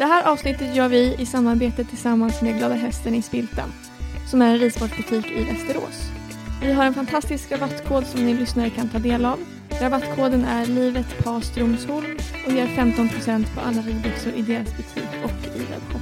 Det 0.00 0.06
här 0.06 0.28
avsnittet 0.28 0.76
gör 0.76 0.88
vi 0.88 1.14
i 1.18 1.26
samarbete 1.26 1.84
tillsammans 1.84 2.42
med 2.42 2.58
Glada 2.58 2.74
Hästen 2.74 3.14
i 3.14 3.22
Spiltan, 3.22 3.72
som 4.30 4.42
är 4.42 4.46
en 4.46 4.58
ridsportbutik 4.58 5.26
i 5.26 5.44
Västerås. 5.44 6.10
Vi 6.62 6.72
har 6.72 6.84
en 6.84 6.94
fantastisk 6.94 7.52
rabattkod 7.52 8.06
som 8.06 8.26
ni 8.26 8.34
lyssnare 8.34 8.70
kan 8.70 8.88
ta 8.88 8.98
del 8.98 9.24
av. 9.24 9.38
Rabattkoden 9.80 10.44
är 10.44 10.66
livet 10.66 11.24
på 11.24 11.30
och 11.30 12.52
ger 12.52 12.66
15% 12.66 13.54
på 13.54 13.60
alla 13.60 13.82
ridbyxor 13.82 14.32
i 14.32 14.42
deras 14.42 14.76
butik 14.76 15.08
och 15.24 15.56
i 15.56 15.58
webbshoppen. 15.58 15.99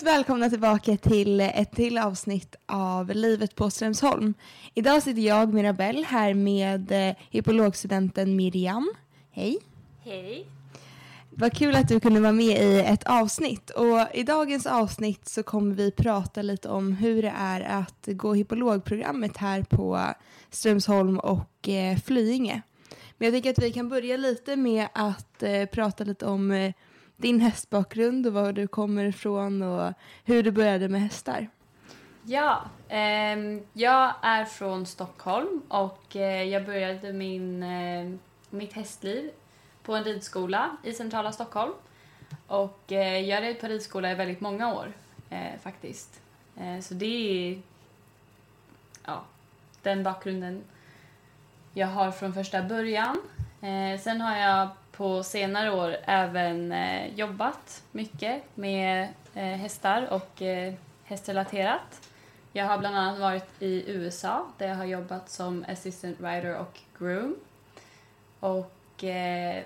Och 0.00 0.06
välkomna 0.06 0.50
tillbaka 0.50 0.96
till 0.96 1.40
ett 1.40 1.72
till 1.72 1.98
avsnitt 1.98 2.56
av 2.66 3.10
Livet 3.14 3.54
på 3.54 3.70
Strömsholm. 3.70 4.34
Idag 4.74 5.02
sitter 5.02 5.22
jag, 5.22 5.54
Mirabelle, 5.54 6.06
här 6.06 6.34
med 6.34 6.92
eh, 6.92 7.16
hippologstudenten 7.30 8.36
Miriam. 8.36 8.92
Hej. 9.30 9.58
Hej. 10.04 10.46
Vad 11.30 11.52
kul 11.52 11.76
att 11.76 11.88
du 11.88 12.00
kunde 12.00 12.20
vara 12.20 12.32
med 12.32 12.62
i 12.62 12.80
ett 12.80 13.04
avsnitt. 13.04 13.70
Och 13.70 14.06
I 14.14 14.22
dagens 14.22 14.66
avsnitt 14.66 15.28
så 15.28 15.42
kommer 15.42 15.74
vi 15.74 15.90
prata 15.90 16.42
lite 16.42 16.68
om 16.68 16.92
hur 16.92 17.22
det 17.22 17.34
är 17.36 17.60
att 17.60 18.06
gå 18.06 18.34
hippologprogrammet 18.34 19.36
här 19.36 19.62
på 19.62 20.00
Strömsholm 20.50 21.18
och 21.18 21.68
eh, 21.68 21.98
Flyinge. 21.98 22.62
Men 23.18 23.26
jag 23.26 23.34
tänker 23.34 23.50
att 23.50 23.62
vi 23.62 23.72
kan 23.72 23.88
börja 23.88 24.16
lite 24.16 24.56
med 24.56 24.88
att 24.94 25.42
eh, 25.42 25.66
prata 25.66 26.04
lite 26.04 26.26
om 26.26 26.50
eh, 26.50 26.72
din 27.20 27.40
hästbakgrund 27.40 28.26
och 28.26 28.32
var 28.32 28.52
du 28.52 28.66
kommer 28.66 29.04
ifrån 29.04 29.62
och 29.62 29.92
hur 30.24 30.42
du 30.42 30.50
började 30.50 30.88
med 30.88 31.00
hästar. 31.00 31.48
Ja, 32.22 32.64
eh, 32.88 33.38
jag 33.72 34.14
är 34.22 34.44
från 34.44 34.86
Stockholm 34.86 35.62
och 35.68 36.16
eh, 36.16 36.42
jag 36.42 36.66
började 36.66 37.12
min, 37.12 37.62
eh, 37.62 38.10
mitt 38.50 38.72
hästliv 38.72 39.30
på 39.82 39.94
en 39.94 40.04
ridskola 40.04 40.76
i 40.84 40.92
centrala 40.92 41.32
Stockholm. 41.32 41.72
Och 42.46 42.92
eh, 42.92 43.20
jag 43.20 43.42
red 43.42 43.60
på 43.60 43.66
ridskola 43.66 44.12
i 44.12 44.14
väldigt 44.14 44.40
många 44.40 44.74
år 44.74 44.92
eh, 45.30 45.60
faktiskt. 45.62 46.20
Eh, 46.56 46.80
så 46.80 46.94
det 46.94 47.06
är 47.06 47.62
ja, 49.04 49.22
den 49.82 50.02
bakgrunden 50.02 50.62
jag 51.74 51.86
har 51.86 52.10
från 52.10 52.34
första 52.34 52.62
början. 52.62 53.16
Eh, 53.60 54.00
sen 54.00 54.20
har 54.20 54.36
jag 54.36 54.68
på 55.00 55.22
senare 55.22 55.70
år 55.70 55.96
även 56.04 56.72
eh, 56.72 57.14
jobbat 57.14 57.82
mycket 57.92 58.42
med 58.54 59.08
eh, 59.34 59.44
hästar 59.44 60.08
och 60.10 60.42
eh, 60.42 60.74
hästrelaterat. 61.04 62.10
Jag 62.52 62.64
har 62.64 62.78
bland 62.78 62.96
annat 62.96 63.20
varit 63.20 63.62
i 63.62 63.90
USA 63.90 64.46
där 64.58 64.68
jag 64.68 64.76
har 64.76 64.84
jobbat 64.84 65.30
som 65.30 65.64
assistant 65.68 66.20
rider 66.20 66.58
och 66.58 66.80
groom. 66.98 67.36
Och 68.40 69.04
eh, 69.04 69.62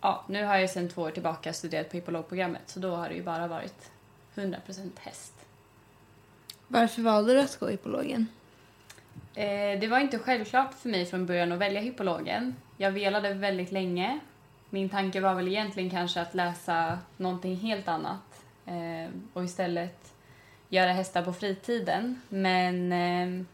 ja, 0.00 0.24
nu 0.28 0.44
har 0.44 0.56
jag 0.56 0.70
sedan 0.70 0.88
två 0.88 1.02
år 1.02 1.10
tillbaka 1.10 1.52
studerat 1.52 1.90
på 1.90 1.96
hippologprogrammet 1.96 2.62
så 2.66 2.80
då 2.80 2.94
har 2.94 3.08
det 3.08 3.14
ju 3.14 3.22
bara 3.22 3.46
varit 3.46 3.90
100% 4.34 4.90
häst. 5.00 5.34
Varför 6.68 7.02
valde 7.02 7.34
du 7.34 7.40
att 7.40 7.58
gå 7.60 7.68
hippologen? 7.68 8.26
Eh, 9.34 9.80
det 9.80 9.88
var 9.90 9.98
inte 9.98 10.18
självklart 10.18 10.74
för 10.74 10.88
mig 10.88 11.06
från 11.06 11.26
början 11.26 11.52
att 11.52 11.58
välja 11.58 11.80
hippologen. 11.80 12.56
Jag 12.76 12.90
velade 12.90 13.34
väldigt 13.34 13.72
länge. 13.72 14.20
Min 14.74 14.88
tanke 14.88 15.20
var 15.20 15.34
väl 15.34 15.48
egentligen 15.48 15.90
kanske 15.90 16.20
att 16.20 16.34
läsa 16.34 16.98
någonting 17.16 17.56
helt 17.56 17.88
annat 17.88 18.44
eh, 18.66 19.10
och 19.32 19.44
istället 19.44 20.12
göra 20.68 20.92
hästar 20.92 21.24
på 21.24 21.32
fritiden. 21.32 22.20
Men 22.28 22.92
eh, 22.92 23.44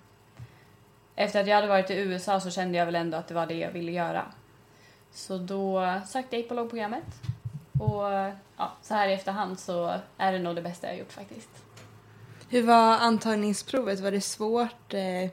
efter 1.14 1.41
att 1.41 1.46
jag 1.46 1.56
hade 1.56 1.68
varit 1.68 1.91
i 1.91 1.94
USA 1.94 2.41
så 2.41 2.50
kände 2.50 2.78
jag 2.78 2.86
väl 2.86 2.94
ändå 2.94 3.16
att 3.16 3.28
det 3.28 3.34
var 3.34 3.46
det 3.46 3.54
jag 3.54 3.70
ville 3.70 3.92
göra. 3.92 4.24
Så 5.12 5.38
då 5.38 6.00
sökte 6.08 6.36
jag 6.36 6.42
hippologprogrammet 6.42 7.22
och 7.80 8.04
ja, 8.56 8.72
så 8.82 8.94
här 8.94 9.08
i 9.08 9.12
efterhand 9.12 9.58
så 9.58 9.94
är 10.16 10.32
det 10.32 10.38
nog 10.38 10.56
det 10.56 10.62
bästa 10.62 10.87
jag 10.87 10.94
har 10.94 10.98
gjort 10.98 11.12
faktiskt. 11.12 11.50
Hur 12.48 12.62
var 12.62 12.98
antagningsprovet? 12.98 14.00
Var 14.00 14.10
det 14.10 14.20
svårt? 14.20 14.94
Eh, 14.94 15.31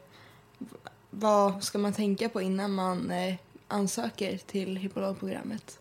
vad 1.10 1.64
ska 1.64 1.78
man 1.78 1.94
tänka 1.94 2.30
på 2.30 2.42
innan 2.42 2.72
man 2.72 3.12
eh, 3.12 3.36
ansöker 3.68 4.38
till 4.38 4.76
hippologprogrammet? 4.76 5.80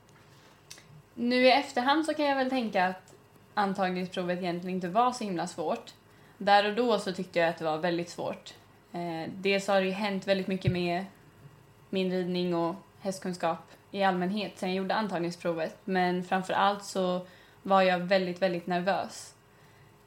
Nu 1.14 1.46
i 1.46 1.52
efterhand 1.52 2.06
så 2.06 2.14
kan 2.14 2.24
jag 2.24 2.36
väl 2.36 2.50
tänka 2.50 2.86
att 2.86 3.14
antagningsprovet 3.54 4.38
egentligen 4.38 4.74
inte 4.74 4.88
var 4.88 5.12
så 5.12 5.24
himla 5.24 5.46
svårt. 5.46 5.94
Där 6.38 6.68
och 6.68 6.74
då 6.74 6.98
så 6.98 7.12
tyckte 7.12 7.38
jag 7.38 7.48
att 7.48 7.58
det 7.58 7.64
var 7.64 7.78
väldigt 7.78 8.10
svårt. 8.10 8.54
Eh, 8.92 9.30
dels 9.34 9.68
har 9.68 9.80
det 9.80 9.86
ju 9.86 9.92
hänt 9.92 10.26
väldigt 10.26 10.46
mycket 10.46 10.72
med 10.72 11.04
min 11.90 12.10
ridning 12.10 12.54
och 12.54 12.74
hästkunskap 13.00 13.58
i 13.90 14.02
allmänhet 14.02 14.52
sen 14.56 14.68
jag 14.68 14.76
gjorde 14.76 14.94
antagningsprovet. 14.94 15.76
Men 15.84 16.24
framför 16.24 16.52
allt 16.52 16.84
så 16.84 17.26
var 17.62 17.82
jag 17.82 17.98
väldigt, 17.98 18.42
väldigt 18.42 18.66
nervös 18.66 19.34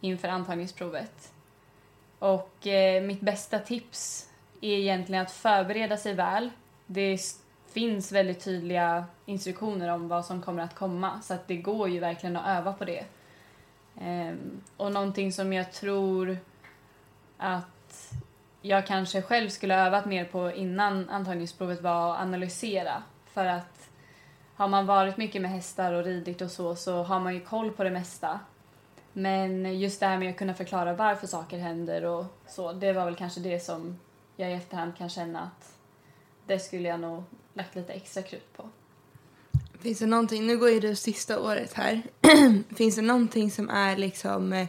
inför 0.01 0.27
antagningsprovet. 0.27 1.33
Och 2.19 2.67
eh, 2.67 3.03
mitt 3.03 3.21
bästa 3.21 3.59
tips 3.59 4.29
är 4.61 4.77
egentligen 4.77 5.21
att 5.21 5.31
förbereda 5.31 5.97
sig 5.97 6.13
väl. 6.13 6.49
Det 6.85 7.01
finns 7.73 8.11
väldigt 8.11 8.43
tydliga 8.43 9.05
instruktioner 9.25 9.89
om 9.89 10.07
vad 10.07 10.25
som 10.25 10.41
kommer 10.41 10.63
att 10.63 10.75
komma 10.75 11.21
så 11.21 11.33
att 11.33 11.47
det 11.47 11.57
går 11.57 11.89
ju 11.89 11.99
verkligen 11.99 12.35
att 12.35 12.59
öva 12.59 12.73
på 12.73 12.85
det. 12.85 13.05
Ehm, 14.01 14.61
och 14.77 14.91
någonting 14.91 15.31
som 15.31 15.53
jag 15.53 15.71
tror 15.71 16.37
att 17.37 18.13
jag 18.61 18.87
kanske 18.87 19.21
själv 19.21 19.49
skulle 19.49 19.73
ha 19.73 19.81
övat 19.81 20.05
mer 20.05 20.25
på 20.25 20.51
innan 20.51 21.09
antagningsprovet 21.09 21.81
var 21.81 22.13
att 22.13 22.21
analysera. 22.21 23.03
För 23.25 23.45
att 23.45 23.89
har 24.55 24.67
man 24.67 24.85
varit 24.85 25.17
mycket 25.17 25.41
med 25.41 25.51
hästar 25.51 25.93
och 25.93 26.03
ridit 26.03 26.41
och 26.41 26.51
så, 26.51 26.75
så 26.75 27.03
har 27.03 27.19
man 27.19 27.33
ju 27.33 27.39
koll 27.39 27.71
på 27.71 27.83
det 27.83 27.91
mesta. 27.91 28.39
Men 29.13 29.79
just 29.79 29.99
det 29.99 30.05
här 30.05 30.17
med 30.17 30.29
att 30.29 30.37
kunna 30.37 30.53
förklara 30.53 30.93
varför 30.93 31.27
saker 31.27 31.57
händer 31.57 32.05
och 32.05 32.25
så, 32.47 32.73
det 32.73 32.93
var 32.93 33.05
väl 33.05 33.15
kanske 33.15 33.39
det 33.39 33.59
som 33.59 33.99
jag 34.35 34.51
i 34.51 34.53
efterhand 34.53 34.97
kan 34.97 35.09
känna 35.09 35.39
att 35.41 35.75
det 36.45 36.59
skulle 36.59 36.89
jag 36.89 36.99
nog 36.99 37.23
lagt 37.53 37.75
lite 37.75 37.93
extra 37.93 38.23
krut 38.23 38.53
på. 38.57 38.69
Finns 39.79 39.99
det 39.99 40.05
någonting, 40.05 40.47
nu 40.47 40.57
går 40.57 40.69
ju 40.69 40.79
du 40.79 40.95
sista 40.95 41.39
året 41.39 41.73
här. 41.73 42.01
Finns 42.75 42.95
det 42.95 43.01
någonting 43.01 43.51
som 43.51 43.69
är 43.69 43.97
liksom, 43.97 44.53
eh, 44.53 44.67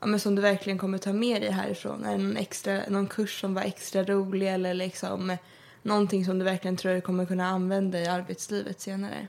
ja, 0.00 0.06
men 0.06 0.20
som 0.20 0.34
du 0.34 0.42
verkligen 0.42 0.78
kommer 0.78 0.98
ta 0.98 1.12
med 1.12 1.42
dig 1.42 1.50
härifrån? 1.50 2.04
Är 2.04 2.12
det 2.12 2.22
någon, 2.22 2.36
extra, 2.36 2.82
någon 2.88 3.06
kurs 3.06 3.40
som 3.40 3.54
var 3.54 3.62
extra 3.62 4.04
rolig 4.04 4.48
eller 4.48 4.74
liksom 4.74 5.30
eh, 5.30 5.38
någonting 5.82 6.24
som 6.24 6.38
du 6.38 6.44
verkligen 6.44 6.76
tror 6.76 6.94
du 6.94 7.00
kommer 7.00 7.26
kunna 7.26 7.46
använda 7.46 8.00
i 8.00 8.06
arbetslivet 8.06 8.80
senare? 8.80 9.28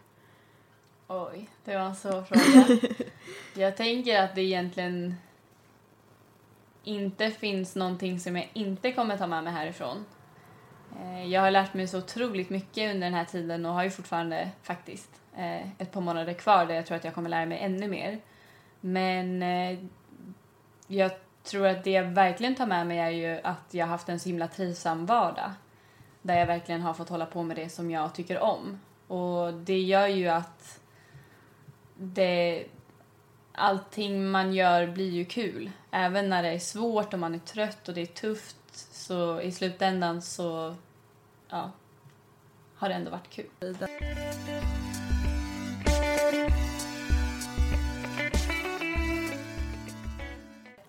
Oj, 1.07 1.49
det 1.65 1.77
var 1.77 1.85
en 1.85 1.95
svår 1.95 2.23
fråga. 2.23 2.79
jag 3.65 3.77
tänker 3.77 4.21
att 4.21 4.35
det 4.35 4.41
egentligen 4.41 5.15
inte 6.83 7.31
finns 7.31 7.75
någonting 7.75 8.19
som 8.19 8.35
jag 8.35 8.49
inte 8.53 8.91
kommer 8.91 9.17
ta 9.17 9.27
med 9.27 9.43
mig 9.43 9.53
härifrån. 9.53 10.05
Eh, 10.99 11.25
jag 11.25 11.41
har 11.41 11.51
lärt 11.51 11.73
mig 11.73 11.87
så 11.87 11.97
otroligt 11.97 12.49
mycket 12.49 12.93
under 12.93 13.07
den 13.07 13.13
här 13.13 13.25
tiden 13.25 13.65
och 13.65 13.73
har 13.73 13.83
ju 13.83 13.89
fortfarande 13.89 14.49
faktiskt 14.63 15.21
eh, 15.35 15.81
ett 15.81 15.91
par 15.91 16.01
månader 16.01 16.33
kvar 16.33 16.65
där 16.65 16.75
jag 16.75 16.85
tror 16.85 16.97
att 16.97 17.03
jag 17.03 17.13
kommer 17.13 17.29
lära 17.29 17.45
mig 17.45 17.59
ännu 17.59 17.87
mer. 17.87 18.19
Men 18.81 19.43
eh, 19.43 19.79
jag 20.87 21.11
tror 21.43 21.67
att 21.67 21.83
det 21.83 21.91
jag 21.91 22.03
verkligen 22.03 22.55
tar 22.55 22.65
med 22.65 22.87
mig 22.87 22.99
är 22.99 23.09
ju 23.09 23.39
att 23.43 23.73
jag 23.73 23.85
har 23.85 23.91
haft 23.91 24.09
en 24.09 24.19
så 24.19 24.29
himla 24.29 24.47
trivsam 24.47 25.05
vardag. 25.05 25.51
Där 26.21 26.39
jag 26.39 26.45
verkligen 26.45 26.81
har 26.81 26.93
fått 26.93 27.09
hålla 27.09 27.25
på 27.25 27.43
med 27.43 27.57
det 27.57 27.69
som 27.69 27.91
jag 27.91 28.13
tycker 28.13 28.39
om. 28.39 28.79
Och 29.07 29.53
det 29.53 29.79
gör 29.79 30.07
ju 30.07 30.27
att 30.27 30.79
det, 31.97 32.65
allting 33.51 34.31
man 34.31 34.53
gör 34.53 34.87
blir 34.87 35.09
ju 35.09 35.25
kul. 35.25 35.71
Även 35.91 36.29
när 36.29 36.43
det 36.43 36.49
är 36.49 36.59
svårt 36.59 37.13
och 37.13 37.19
man 37.19 37.35
är 37.35 37.39
trött 37.39 37.87
och 37.87 37.93
det 37.93 38.01
är 38.01 38.05
tufft 38.05 38.60
så 39.01 39.41
i 39.41 39.51
slutändan 39.51 40.21
så 40.21 40.75
ja, 41.49 41.71
har 42.75 42.89
det 42.89 42.95
ändå 42.95 43.11
varit 43.11 43.29
kul. 43.29 43.75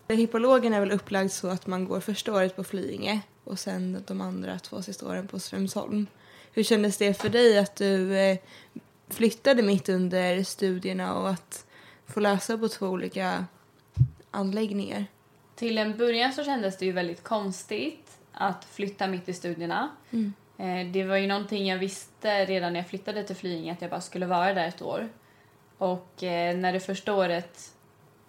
Hippologen 0.09 0.73
är 0.73 0.81
väl 0.81 0.93
upplagd 0.93 1.31
så 1.31 1.49
att 1.49 1.67
man 1.67 1.85
går 1.85 2.01
första 2.01 2.33
året 2.33 2.57
på 2.57 2.65
Flyinge 2.65 3.21
och 3.45 3.59
sen 3.59 4.05
de 4.07 4.21
andra 4.21 4.59
två 4.59 4.83
sista 4.83 5.07
åren 5.07 5.29
på 5.29 5.41
Strömsholm. 5.41 6.07
Hur 6.53 6.63
kändes 6.63 6.97
det 6.97 7.15
för 7.15 7.29
dig 7.29 7.59
att 7.59 7.77
du 7.77 8.17
eh, 8.17 8.39
flyttade 9.09 9.63
mitt 9.63 9.89
under 9.89 10.43
studierna 10.43 11.15
och 11.15 11.31
att 11.31 11.67
få 12.07 12.21
läsa 12.21 12.59
på 12.59 12.69
två 12.69 12.87
olika 12.87 13.45
anläggningar? 14.31 15.07
Till 15.63 15.79
en 15.79 15.97
början 15.97 16.33
så 16.33 16.45
kändes 16.45 16.79
det 16.79 16.85
ju 16.87 16.93
väldigt 16.93 17.25
konstigt 17.25 18.19
att 18.33 18.65
flytta 18.65 19.07
mitt 19.07 19.29
i 19.29 19.33
studierna. 19.33 19.91
Mm. 20.11 20.33
Eh, 20.59 20.93
Det 20.93 21.05
var 21.05 21.17
ju 21.17 21.27
någonting 21.27 21.67
jag 21.67 21.79
visste 21.79 22.45
redan 22.45 22.73
när 22.73 22.81
jag 22.81 22.89
flyttade 22.89 23.25
till 23.25 23.37
Flyinge 23.37 23.73
att 23.73 23.83
jag 23.83 23.91
bara 23.91 24.01
skulle 24.01 24.27
vara 24.27 24.55
där 24.55 24.69
ett 24.69 24.83
år. 24.83 25.09
Och 25.79 26.23
eh, 26.23 26.57
när 26.57 26.73
det 26.73 26.81
första 26.81 27.15
året 27.15 27.75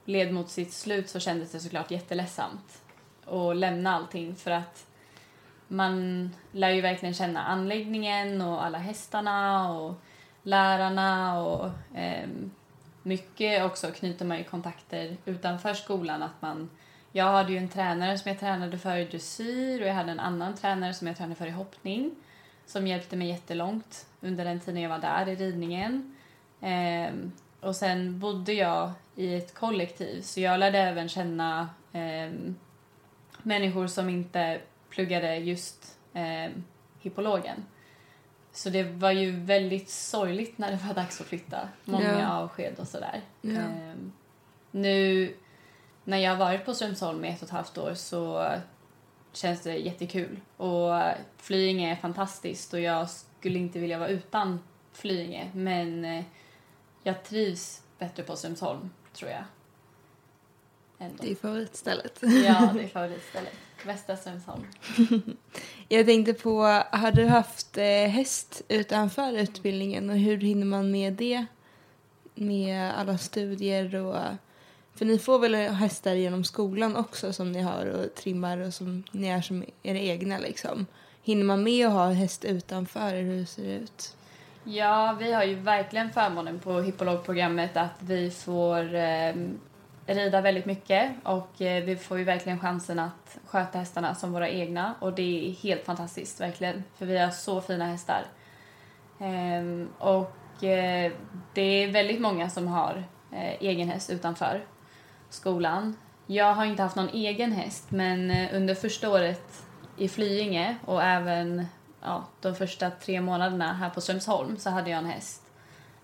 led 0.05 0.33
mot 0.33 0.49
sitt 0.49 0.73
slut 0.73 1.09
så 1.09 1.19
kändes 1.19 1.51
det 1.51 1.59
såklart 1.59 1.91
jätteledsamt 1.91 2.81
att 3.25 3.55
lämna 3.55 3.95
allting 3.95 4.35
för 4.35 4.51
att 4.51 4.87
man 5.67 6.29
lär 6.51 6.69
ju 6.69 6.81
verkligen 6.81 7.13
känna 7.13 7.43
anläggningen 7.43 8.41
och 8.41 8.65
alla 8.65 8.77
hästarna 8.77 9.71
och 9.71 9.95
lärarna 10.43 11.39
och 11.41 11.65
eh, 11.97 12.29
mycket 13.03 13.65
också 13.65 13.91
knyter 13.91 14.25
man 14.25 14.37
ju 14.37 14.43
kontakter 14.43 15.17
utanför 15.25 15.73
skolan. 15.73 16.23
Att 16.23 16.41
man, 16.41 16.69
jag 17.15 17.25
hade 17.25 17.51
ju 17.51 17.57
en 17.57 17.69
tränare 17.69 18.17
som 18.17 18.29
jag 18.29 18.39
tränade 18.39 18.77
för 18.77 18.97
i 18.97 19.05
dressyr 19.05 19.81
och 19.81 19.87
jag 19.87 19.93
hade 19.93 20.11
en 20.11 20.19
annan 20.19 20.55
tränare 20.55 20.93
som 20.93 21.07
jag 21.07 21.17
tränade 21.17 21.35
för 21.35 21.47
i 21.47 21.51
hoppning 21.51 22.15
som 22.65 22.87
hjälpte 22.87 23.15
mig 23.15 23.27
jättelångt 23.27 24.05
under 24.21 24.45
den 24.45 24.59
tiden 24.59 24.81
jag 24.81 24.89
var 24.89 24.99
där 24.99 25.29
i 25.29 25.35
ridningen. 25.35 26.15
Eh, 26.61 27.13
och 27.59 27.75
sen 27.75 28.19
bodde 28.19 28.53
jag 28.53 28.91
i 29.15 29.35
ett 29.35 29.53
kollektiv 29.53 30.21
så 30.21 30.39
jag 30.39 30.59
lärde 30.59 30.77
även 30.79 31.09
känna 31.09 31.69
eh, 31.91 32.31
människor 33.43 33.87
som 33.87 34.09
inte 34.09 34.61
pluggade 34.89 35.37
just 35.37 35.97
eh, 36.13 36.51
hippologen. 36.99 37.65
Så 38.51 38.69
det 38.69 38.83
var 38.83 39.11
ju 39.11 39.31
väldigt 39.31 39.89
sorgligt 39.89 40.57
när 40.57 40.71
det 40.71 40.79
var 40.87 40.93
dags 40.93 41.21
att 41.21 41.27
flytta. 41.27 41.69
Många 41.85 42.19
ja. 42.19 42.37
avsked 42.37 42.79
och 42.79 42.87
sådär. 42.87 43.21
Ja. 43.41 43.51
Eh, 43.51 43.95
nu 44.71 45.33
när 46.03 46.17
jag 46.17 46.31
har 46.31 46.37
varit 46.37 46.65
på 46.65 46.73
Strömsholm 46.73 47.25
i 47.25 47.29
ett 47.29 47.41
och 47.41 47.47
ett 47.47 47.53
halvt 47.53 47.77
år 47.77 47.93
så 47.93 48.51
känns 49.33 49.61
det 49.61 49.75
jättekul. 49.75 50.39
Och 50.57 51.01
Flyinge 51.37 51.91
är 51.91 51.95
fantastiskt 51.95 52.73
och 52.73 52.79
jag 52.79 53.09
skulle 53.09 53.59
inte 53.59 53.79
vilja 53.79 53.99
vara 53.99 54.09
utan 54.09 54.59
Flyinge 54.91 55.51
men 55.53 56.05
eh, 56.05 56.23
jag 57.03 57.23
trivs 57.23 57.81
bättre 57.99 58.23
på 58.23 58.35
Strömsholm, 58.35 58.89
tror 59.13 59.31
jag. 59.31 59.43
Ändå. 60.99 61.23
Det 61.23 61.31
är 61.31 61.35
favoritstället. 61.35 62.19
Ja, 62.21 62.69
det 62.73 62.83
är 62.83 62.87
favoritstället. 62.93 63.53
Västra 63.85 64.17
Strömsholm. 64.17 64.65
jag 65.87 66.05
tänkte 66.05 66.33
på, 66.33 66.61
har 66.91 67.11
du 67.11 67.25
haft 67.25 67.77
eh, 67.77 67.85
häst 67.85 68.61
utanför 68.67 69.33
utbildningen 69.33 70.09
och 70.09 70.17
hur 70.17 70.37
hinner 70.37 70.65
man 70.65 70.91
med 70.91 71.13
det? 71.13 71.45
Med 72.35 72.93
alla 72.93 73.17
studier 73.17 73.95
och... 73.95 74.17
För 74.95 75.05
ni 75.05 75.19
får 75.19 75.39
väl 75.39 75.55
hästar 75.55 76.13
genom 76.13 76.43
skolan 76.43 76.95
också 76.95 77.33
som 77.33 77.51
ni 77.51 77.61
har 77.61 77.85
och 77.85 78.15
trimmar 78.15 78.57
och 78.57 78.73
som 78.73 79.03
ni 79.11 79.27
är 79.27 79.41
som 79.41 79.63
era 79.83 79.97
egna 79.97 80.37
liksom. 80.37 80.85
Hinner 81.23 81.43
man 81.43 81.63
med 81.63 81.87
att 81.87 81.93
ha 81.93 82.11
häst 82.11 82.45
utanför? 82.45 83.15
Hur 83.15 83.45
ser 83.45 83.63
det 83.63 83.73
ut? 83.73 84.15
Ja, 84.63 85.17
vi 85.19 85.33
har 85.33 85.43
ju 85.43 85.55
verkligen 85.55 86.11
förmånen 86.11 86.59
på 86.59 86.81
hippologprogrammet 86.81 87.77
att 87.77 87.95
vi 87.99 88.31
får 88.31 88.95
eh, 88.95 89.33
rida 90.05 90.41
väldigt 90.41 90.65
mycket 90.65 91.11
och 91.23 91.61
eh, 91.61 91.83
vi 91.83 91.95
får 91.95 92.17
ju 92.17 92.23
verkligen 92.23 92.59
chansen 92.59 92.99
att 92.99 93.37
sköta 93.45 93.79
hästarna 93.79 94.15
som 94.15 94.31
våra 94.31 94.49
egna 94.49 94.95
och 94.99 95.13
det 95.13 95.49
är 95.49 95.51
helt 95.51 95.85
fantastiskt 95.85 96.41
verkligen 96.41 96.83
för 96.97 97.05
vi 97.05 97.17
har 97.17 97.31
så 97.31 97.61
fina 97.61 97.85
hästar. 97.85 98.25
Eh, 99.19 99.87
och 99.97 100.63
eh, 100.63 101.11
det 101.53 101.61
är 101.61 101.91
väldigt 101.91 102.21
många 102.21 102.49
som 102.49 102.67
har 102.67 103.03
eh, 103.31 103.53
egen 103.59 103.89
häst 103.89 104.09
utanför 104.09 104.63
skolan. 105.33 105.95
Jag 106.27 106.53
har 106.53 106.65
inte 106.65 106.83
haft 106.83 106.95
någon 106.95 107.09
egen 107.09 107.51
häst 107.51 107.91
men 107.91 108.31
eh, 108.31 108.55
under 108.55 108.75
första 108.75 109.09
året 109.09 109.65
i 109.97 110.07
Flyinge 110.07 110.77
och 110.85 111.03
även 111.03 111.65
ja, 112.01 112.25
de 112.41 112.55
första 112.55 112.91
tre 112.91 113.21
månaderna 113.21 113.73
här 113.73 113.89
på 113.89 114.01
Strömsholm 114.01 114.57
så 114.57 114.69
hade 114.69 114.89
jag 114.89 114.99
en 114.99 115.05
häst 115.05 115.41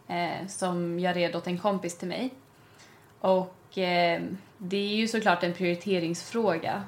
eh, 0.08 0.48
som 0.48 1.00
jag 1.00 1.16
red 1.16 1.36
åt 1.36 1.48
en 1.48 1.58
kompis 1.58 1.98
till 1.98 2.08
mig. 2.08 2.34
Och 3.20 3.78
eh, 3.78 4.22
det 4.58 4.78
är 4.78 4.96
ju 4.96 5.08
såklart 5.08 5.44
en 5.44 5.54
prioriteringsfråga. 5.54 6.84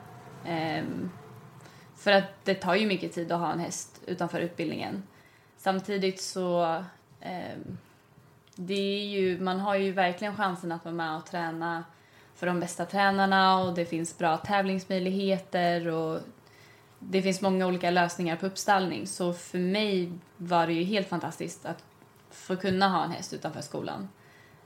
Eh, 0.46 0.84
för 1.96 2.12
att 2.12 2.46
det 2.46 2.56
tar 2.56 2.76
ju 2.76 2.88
mycket 2.88 3.14
tid 3.14 3.32
att 3.32 3.40
ha 3.40 3.52
en 3.52 3.60
häst 3.60 4.02
utanför 4.06 4.40
utbildningen. 4.40 5.04
Samtidigt 5.58 6.22
så 6.22 6.64
eh, 7.20 7.58
det 8.56 8.74
är 8.74 9.06
ju, 9.06 9.40
man 9.40 9.60
har 9.60 9.76
ju 9.76 9.92
verkligen 9.92 10.36
chansen 10.36 10.72
att 10.72 10.86
vara 10.86 10.96
med 10.96 11.18
och 11.18 11.26
träna 11.26 11.84
för 12.42 12.48
de 12.48 12.60
bästa 12.60 12.86
tränarna 12.86 13.60
och 13.60 13.74
det 13.74 13.86
finns 13.86 14.18
bra 14.18 14.38
tävlingsmöjligheter 14.38 15.88
och 15.88 16.20
det 17.00 17.22
finns 17.22 17.42
många 17.42 17.68
olika 17.68 17.92
lösningar 17.92 18.36
på 18.36 18.46
uppstallning 18.46 19.08
så 19.08 19.34
för 19.34 19.58
mig 19.58 20.12
var 20.38 20.68
det 20.68 20.74
ju 20.74 20.84
helt 20.84 21.08
fantastiskt 21.08 21.66
att 21.66 21.84
få 22.32 22.56
kunna 22.56 22.88
ha 22.88 23.04
en 23.04 23.12
häst 23.12 23.34
utanför 23.34 23.62
skolan. 23.62 24.10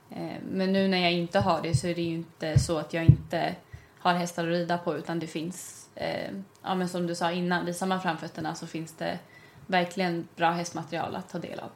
Eh, 0.10 0.42
men 0.51 0.74
nu 0.74 0.88
när 0.88 0.98
jag 0.98 1.12
inte 1.12 1.39
har 1.39 1.62
det 1.62 1.75
så 1.75 1.88
är 1.88 1.95
det 1.95 2.01
ju 2.01 2.13
inte 2.13 2.60
så 2.60 2.77
att 2.77 2.94
jag 2.94 3.06
inte 3.06 3.56
har 4.00 4.13
hästar 4.13 4.44
att 4.44 4.50
rida 4.50 4.78
på 4.78 4.98
utan 4.98 5.19
det 5.19 5.28
finns, 5.28 5.89
eh, 5.95 6.31
ja 6.63 6.75
men 6.75 6.89
som 6.89 7.07
du 7.07 7.16
sa 7.16 7.31
innan, 7.31 7.66
visar 7.66 7.88
man 7.88 8.01
framfötterna 8.01 8.56
så 8.56 8.68
finns 8.68 8.94
det 8.94 9.19
verkligen 9.68 10.28
bra 10.36 10.51
hästmaterial 10.51 11.16
att 11.16 11.30
ta 11.30 11.39
del 11.39 11.60
av. 11.60 11.69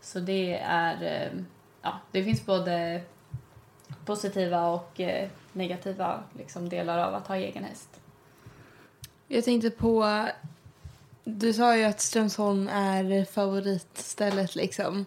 Så 0.00 0.20
det 0.20 0.58
är, 0.58 1.02
eh, 1.02 1.40
ja 1.82 2.00
det 2.12 2.24
finns 2.24 2.46
både 2.46 3.02
positiva 4.04 4.68
och 4.68 5.00
negativa 5.52 6.22
liksom, 6.38 6.68
delar 6.68 6.98
av 6.98 7.14
att 7.14 7.26
ha 7.26 7.36
egen 7.36 7.64
häst. 7.64 8.00
Jag 9.28 9.44
tänkte 9.44 9.70
på, 9.70 10.26
du 11.24 11.52
sa 11.52 11.76
ju 11.76 11.84
att 11.84 12.00
Strömsholm 12.00 12.68
är 12.68 13.24
favoritstället 13.24 14.54
liksom. 14.54 15.06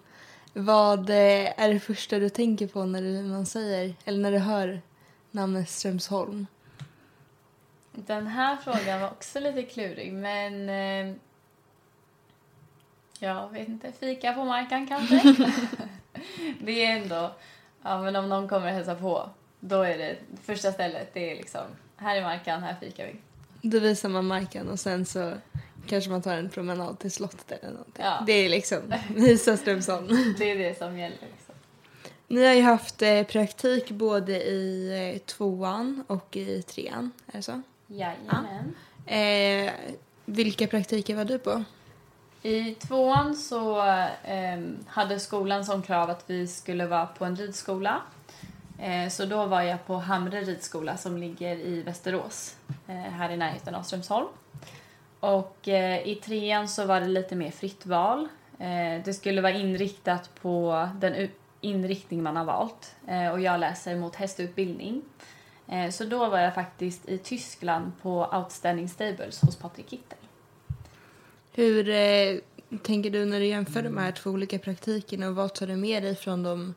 Vad 0.53 1.09
eh, 1.09 1.61
är 1.61 1.73
det 1.73 1.79
första 1.79 2.19
du 2.19 2.29
tänker 2.29 2.67
på 2.67 2.85
när 2.85 3.23
man 3.23 3.45
säger, 3.45 3.94
eller 4.05 4.19
när 4.19 4.31
du 4.31 4.38
hör 4.38 4.81
namnet 5.31 5.69
Strömsholm? 5.69 6.47
Den 7.91 8.27
här 8.27 8.57
frågan 8.57 9.01
var 9.01 9.09
också 9.09 9.39
lite 9.39 9.63
klurig, 9.63 10.13
men 10.13 10.69
eh, 10.69 11.15
jag 13.19 13.49
vet 13.49 13.67
inte, 13.67 13.91
fika 13.91 14.33
på 14.33 14.45
marken 14.45 14.88
kanske? 14.88 15.35
det 16.61 16.85
är 16.85 16.97
ändå, 16.97 17.31
ja 17.87 18.01
men 18.01 18.15
om 18.15 18.29
någon 18.29 18.47
kommer 18.47 18.67
och 18.67 18.73
hälsar 18.73 18.95
på, 18.95 19.29
då 19.59 19.81
är 19.81 19.97
det 19.97 20.15
första 20.43 20.71
stället, 20.71 21.13
det 21.13 21.31
är 21.31 21.35
liksom, 21.35 21.61
här 21.97 22.15
är 22.15 22.21
marken, 22.21 22.63
här 22.63 22.75
fikar 22.79 23.05
vi. 23.05 23.15
Då 23.69 23.79
visar 23.79 24.09
man 24.09 24.25
marken 24.27 24.69
och 24.69 24.79
sen 24.79 25.05
så 25.05 25.33
kanske 25.87 26.09
man 26.09 26.21
tar 26.21 26.33
en 26.33 26.49
promenad 26.49 26.99
till 26.99 27.11
slottet 27.11 27.51
eller 27.51 27.71
någonting. 27.71 28.05
Ja. 28.05 28.23
Det 28.25 28.33
är 28.33 28.49
liksom 28.49 28.79
Lisa 29.15 29.57
Strömsholm. 29.57 30.07
Det 30.37 30.51
är 30.51 30.57
det 30.57 30.77
som 30.77 30.99
gäller. 30.99 31.17
Liksom. 31.31 31.55
Ni 32.27 32.45
har 32.45 32.53
ju 32.53 32.61
haft 32.61 33.01
eh, 33.01 33.23
praktik 33.23 33.91
både 33.91 34.43
i 34.43 34.91
eh, 35.13 35.19
tvåan 35.19 36.03
och 36.07 36.37
i 36.37 36.61
trean, 36.61 37.11
är 37.27 37.37
det 37.37 37.43
så? 37.43 37.61
Jajamän. 37.87 38.75
Ja. 39.05 39.13
Eh, 39.13 39.71
vilka 40.25 40.67
praktiker 40.67 41.15
var 41.15 41.25
du 41.25 41.39
på? 41.39 41.63
I 42.47 42.75
tvåan 42.75 43.35
så 43.35 43.85
eh, 44.23 44.59
hade 44.87 45.19
skolan 45.19 45.66
som 45.66 45.81
krav 45.81 46.09
att 46.09 46.23
vi 46.27 46.47
skulle 46.47 46.87
vara 46.87 47.06
på 47.06 47.25
en 47.25 47.35
ridskola 47.35 48.01
Eh, 48.80 49.09
så 49.09 49.25
då 49.25 49.45
var 49.45 49.61
jag 49.61 49.85
på 49.85 49.95
Hamre 49.95 50.42
ridskola 50.42 50.97
som 50.97 51.18
ligger 51.18 51.56
i 51.56 51.81
Västerås, 51.81 52.56
eh, 52.87 52.95
här 52.95 53.30
i 53.30 53.37
närheten 53.37 53.75
av 53.75 53.83
Strömsholm. 53.83 54.27
Och 55.19 55.68
eh, 55.68 56.07
i 56.07 56.16
trean 56.16 56.68
så 56.68 56.85
var 56.85 57.01
det 57.01 57.07
lite 57.07 57.35
mer 57.35 57.51
fritt 57.51 57.85
val. 57.85 58.27
Eh, 58.59 59.04
det 59.06 59.13
skulle 59.13 59.42
vara 59.42 59.54
inriktat 59.54 60.35
på 60.42 60.87
den 60.95 61.30
inriktning 61.61 62.23
man 62.23 62.35
har 62.35 62.45
valt 62.45 62.95
eh, 63.07 63.30
och 63.30 63.39
jag 63.39 63.59
läser 63.59 63.95
mot 63.95 64.16
hästutbildning. 64.16 65.01
Eh, 65.68 65.89
så 65.89 66.06
då 66.06 66.30
var 66.30 66.39
jag 66.39 66.56
faktiskt 66.56 67.09
i 67.09 67.18
Tyskland 67.18 67.92
på 68.01 68.27
Outstanding 68.33 68.89
Stables 68.89 69.42
hos 69.42 69.56
Patrik 69.56 69.89
Kittel. 69.89 70.26
Hur 71.57 71.90
eh, 71.90 72.37
tänker 72.81 73.09
du 73.09 73.26
när 73.26 73.40
du 73.40 73.45
jämför 73.45 73.81
de 73.81 73.97
här 73.97 74.11
två 74.11 74.30
olika 74.30 74.59
praktikerna 74.59 75.28
och 75.28 75.35
vad 75.35 75.54
tar 75.54 75.68
du 75.68 75.76
med 75.76 76.04
dig 76.04 76.16
från 76.16 76.44
de, 76.44 76.73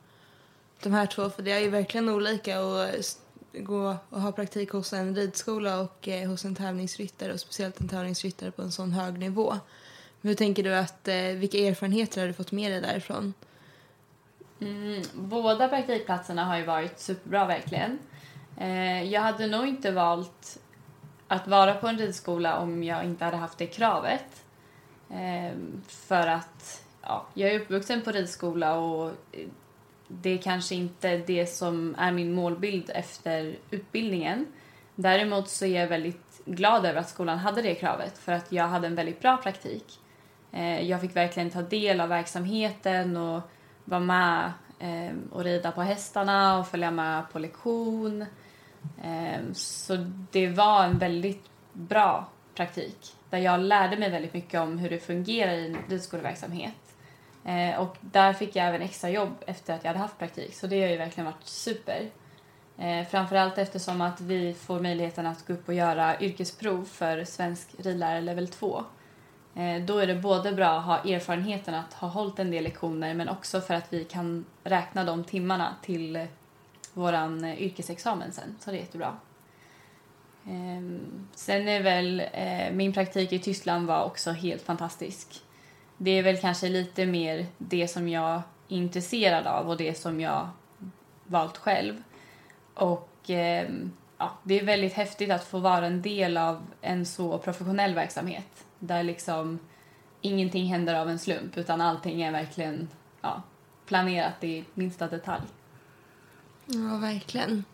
de 0.83 0.93
här 0.93 1.07
två, 1.07 1.31
för 1.31 1.43
det 1.43 1.53
är 1.53 1.61
ju 1.61 1.69
verkligen 1.71 2.09
olika 2.09 2.61
att 2.61 3.19
gå 3.53 3.97
och 4.11 4.21
ha 4.21 4.33
praktik 4.33 4.71
hos 4.71 4.93
en 4.93 5.17
ridskola 5.17 5.81
och 5.81 6.09
eh, 6.09 6.29
hos 6.29 6.45
en 6.45 6.55
tävlingsryttare 6.55 7.33
och 7.33 7.41
speciellt 7.41 7.81
en 7.81 7.89
tävlingsryttare 7.89 8.51
på 8.51 8.63
en 8.63 8.73
sån 8.73 8.93
hög 8.93 9.19
nivå. 9.19 9.55
Hur 10.23 10.35
tänker 10.35 10.63
du 10.63 10.75
att, 10.75 11.09
eh, 11.09 11.15
vilka 11.15 11.59
erfarenheter 11.59 12.21
har 12.21 12.29
du 12.29 12.33
fått 12.33 12.53
med 12.53 12.73
dig 12.73 12.81
därifrån? 12.81 13.35
Mm, 14.61 15.03
båda 15.15 15.69
praktikplatserna 15.69 16.45
har 16.45 16.59
ju 16.59 16.65
varit 16.65 17.01
superbra 17.01 17.47
verkligen. 17.47 17.99
Eh, 18.57 19.03
jag 19.03 19.21
hade 19.21 19.47
nog 19.47 19.67
inte 19.67 19.91
valt 19.91 20.59
att 21.29 21.49
vara 21.49 21.75
på 21.75 21.87
en 21.87 21.99
ridskola 21.99 22.59
om 22.59 22.85
jag 22.85 23.05
inte 23.05 23.25
hade 23.25 23.37
haft 23.37 23.59
det 23.59 23.67
kravet. 23.67 24.40
Eh, 25.21 25.53
för 25.89 26.27
att 26.27 26.85
ja, 27.03 27.27
jag 27.35 27.50
är 27.50 27.61
uppvuxen 27.61 28.03
på 28.03 28.11
ridskola 28.11 28.79
och 28.79 29.09
eh, 29.09 29.47
det 30.09 30.31
är 30.31 30.39
kanske 30.39 30.75
inte 30.75 31.17
det 31.17 31.47
som 31.47 31.95
är 31.99 32.12
min 32.12 32.33
målbild 32.33 32.91
efter 32.95 33.57
utbildningen. 33.71 34.47
Däremot 34.95 35.49
så 35.49 35.65
är 35.65 35.81
jag 35.81 35.89
väldigt 35.89 36.41
glad 36.45 36.87
över 36.87 37.00
att 37.00 37.09
skolan 37.09 37.39
hade 37.39 37.62
det 37.62 37.75
kravet 37.75 38.19
för 38.19 38.33
att 38.33 38.53
jag 38.53 38.65
hade 38.69 38.87
en 38.87 38.95
väldigt 38.95 39.21
bra 39.21 39.37
praktik. 39.37 39.99
Eh, 40.53 40.81
jag 40.89 41.00
fick 41.00 41.17
verkligen 41.17 41.50
ta 41.50 41.62
del 41.62 42.00
av 42.00 42.09
verksamheten 42.09 43.17
och 43.17 43.41
vara 43.85 44.00
med 44.00 44.53
ehm, 44.79 45.29
och 45.33 45.45
rida 45.45 45.73
på 45.73 45.83
hästarna 45.83 46.59
och 46.59 46.69
följa 46.69 46.91
med 46.91 47.31
på 47.33 47.39
lektion. 47.39 48.27
Ehm, 49.03 49.55
så 49.55 49.97
det 50.31 50.49
var 50.49 50.85
en 50.85 50.99
väldigt 50.99 51.45
bra 51.73 52.29
praktik 52.55 53.15
där 53.31 53.39
jag 53.39 53.61
lärde 53.61 53.97
mig 53.97 54.11
väldigt 54.11 54.35
mycket 54.35 54.61
om 54.61 54.79
hur 54.79 54.91
det 54.91 54.99
fungerar 54.99 55.53
i 55.53 55.67
en 55.67 55.77
ridskoleverksamhet. 55.89 56.75
Eh, 57.45 57.81
och 57.81 57.97
där 58.01 58.33
fick 58.33 58.57
jag 58.57 58.67
även 58.67 58.83
extra 58.83 59.11
jobb 59.11 59.35
efter 59.47 59.75
att 59.75 59.85
jag 59.85 59.89
hade 59.89 59.99
haft 59.99 60.19
praktik 60.19 60.55
så 60.55 60.67
det 60.67 60.83
har 60.83 60.89
ju 60.89 60.97
verkligen 60.97 61.25
varit 61.25 61.45
super. 61.45 62.11
Eh, 62.79 63.07
framförallt 63.07 63.59
eftersom 63.59 64.01
att 64.01 64.21
vi 64.21 64.55
får 64.55 64.81
möjligheten 64.81 65.27
att 65.27 65.47
gå 65.47 65.53
upp 65.53 65.69
och 65.69 65.75
göra 65.75 66.21
yrkesprov 66.21 66.85
för 66.85 67.25
svensk 67.25 67.69
ridlärare 67.79 68.21
level 68.21 68.49
2. 68.49 68.85
Eh, 69.55 69.83
då 69.83 69.99
är 69.99 70.07
det 70.07 70.15
både 70.15 70.53
bra 70.53 70.69
att 70.69 70.85
ha 70.85 70.99
erfarenheten 70.99 71.75
att 71.75 71.95
ha 71.95 72.09
hållit 72.09 72.39
en 72.39 72.51
del 72.51 72.65
lektioner 72.65 73.15
men 73.15 73.29
också 73.29 73.61
för 73.61 73.75
att 73.75 73.93
vi 73.93 74.05
kan 74.05 74.45
räkna 74.65 75.05
de 75.05 75.25
timmarna 75.25 75.75
till 75.83 76.27
våran 76.93 77.45
eh, 77.45 77.63
yrkesexamen 77.63 78.33
sen, 78.33 78.57
så 78.61 78.71
det 78.71 78.77
är 78.77 78.81
jättebra. 78.81 79.17
Ehm, 80.47 81.29
sen 81.35 81.69
är 81.69 81.83
väl 81.83 82.23
eh, 82.33 82.73
min 82.73 82.93
praktik 82.93 83.33
i 83.33 83.39
Tyskland 83.39 83.87
var 83.87 84.05
också 84.05 84.31
helt 84.31 84.63
fantastisk. 84.63 85.41
Det 85.97 86.11
är 86.11 86.23
väl 86.23 86.37
kanske 86.37 86.69
lite 86.69 87.07
mer 87.07 87.47
det 87.59 87.89
som 87.89 88.09
jag 88.09 88.33
är 88.35 88.43
intresserad 88.69 89.47
av 89.47 89.69
och 89.69 89.77
det 89.77 89.99
som 89.99 90.21
jag 90.21 90.49
valt 91.27 91.57
själv. 91.57 92.03
Och 92.75 93.11
ehm, 93.27 93.93
ja, 94.19 94.39
det 94.43 94.61
är 94.61 94.65
väldigt 94.65 94.93
häftigt 94.93 95.31
att 95.31 95.45
få 95.45 95.59
vara 95.59 95.87
en 95.87 96.03
del 96.03 96.37
av 96.37 96.67
en 96.81 97.07
så 97.07 97.39
professionell 97.39 97.95
verksamhet 97.95 98.65
där 98.79 99.03
liksom 99.03 99.59
ingenting 100.21 100.67
händer 100.67 100.95
av 100.95 101.11
en 101.11 101.19
slump 101.19 101.57
utan 101.57 101.81
allting 101.81 102.23
är 102.23 102.33
verkligen 102.33 102.89
ja, 103.21 103.43
planerat 103.87 104.45
i 104.45 104.65
minsta 104.75 105.09
detalj. 105.09 105.43
Ja, 106.67 106.97
verkligen. 106.97 107.65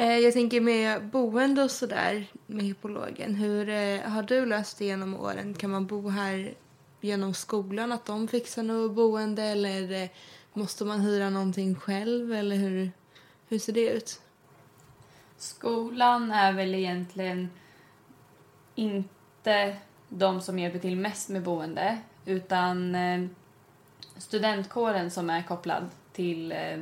Eh, 0.00 0.18
jag 0.18 0.32
tänker 0.32 0.60
med 0.60 1.06
boende 1.06 1.62
och 1.62 1.70
sådär 1.70 2.26
med 2.46 2.64
hippologen. 2.64 3.34
Hur 3.34 3.68
eh, 3.68 4.00
har 4.00 4.22
du 4.22 4.46
löst 4.46 4.78
det 4.78 4.84
genom 4.84 5.20
åren? 5.20 5.54
Kan 5.54 5.70
man 5.70 5.86
bo 5.86 6.08
här 6.08 6.54
genom 7.00 7.34
skolan, 7.34 7.92
att 7.92 8.04
de 8.04 8.28
fixar 8.28 8.62
något 8.62 8.92
boende 8.92 9.42
eller 9.42 10.02
eh, 10.02 10.08
måste 10.52 10.84
man 10.84 11.00
hyra 11.00 11.30
någonting 11.30 11.74
själv 11.74 12.32
eller 12.32 12.56
hur, 12.56 12.90
hur 13.48 13.58
ser 13.58 13.72
det 13.72 13.90
ut? 13.90 14.20
Skolan 15.36 16.32
är 16.32 16.52
väl 16.52 16.74
egentligen 16.74 17.50
inte 18.74 19.76
de 20.08 20.40
som 20.40 20.58
hjälper 20.58 20.78
till 20.78 20.96
mest 20.96 21.28
med 21.28 21.42
boende 21.42 21.98
utan 22.24 22.94
eh, 22.94 23.26
studentkåren 24.16 25.10
som 25.10 25.30
är 25.30 25.42
kopplad 25.42 25.90
till, 26.12 26.52
eh, 26.52 26.78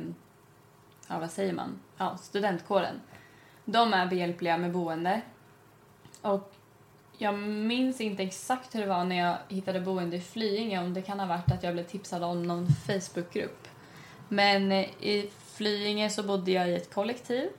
ja 1.07 1.19
vad 1.19 1.31
säger 1.31 1.53
man, 1.53 1.79
ja 1.97 2.17
studentkåren. 2.17 2.99
De 3.71 3.93
är 3.93 4.05
behjälpliga 4.07 4.57
med 4.57 4.71
boende. 4.71 5.21
Och 6.21 6.53
jag 7.17 7.39
minns 7.39 8.01
inte 8.01 8.23
exakt 8.23 8.75
hur 8.75 8.81
det 8.81 8.87
var 8.87 9.03
när 9.03 9.17
jag 9.19 9.37
hittade 9.55 9.79
boende 9.79 10.17
i 10.17 10.21
Flyinge 10.21 10.79
om 10.79 10.93
det 10.93 11.01
kan 11.01 11.19
ha 11.19 11.27
varit 11.27 11.51
att 11.51 11.63
jag 11.63 11.73
blev 11.73 11.83
tipsad 11.83 12.23
om 12.23 12.43
någon 12.43 12.67
Facebookgrupp. 12.87 13.67
Men 14.29 14.71
eh, 14.71 14.85
i 14.99 15.29
Flyinge 15.53 16.09
så 16.09 16.23
bodde 16.23 16.51
jag 16.51 16.69
i 16.69 16.75
ett 16.75 16.93
kollektiv. 16.93 17.49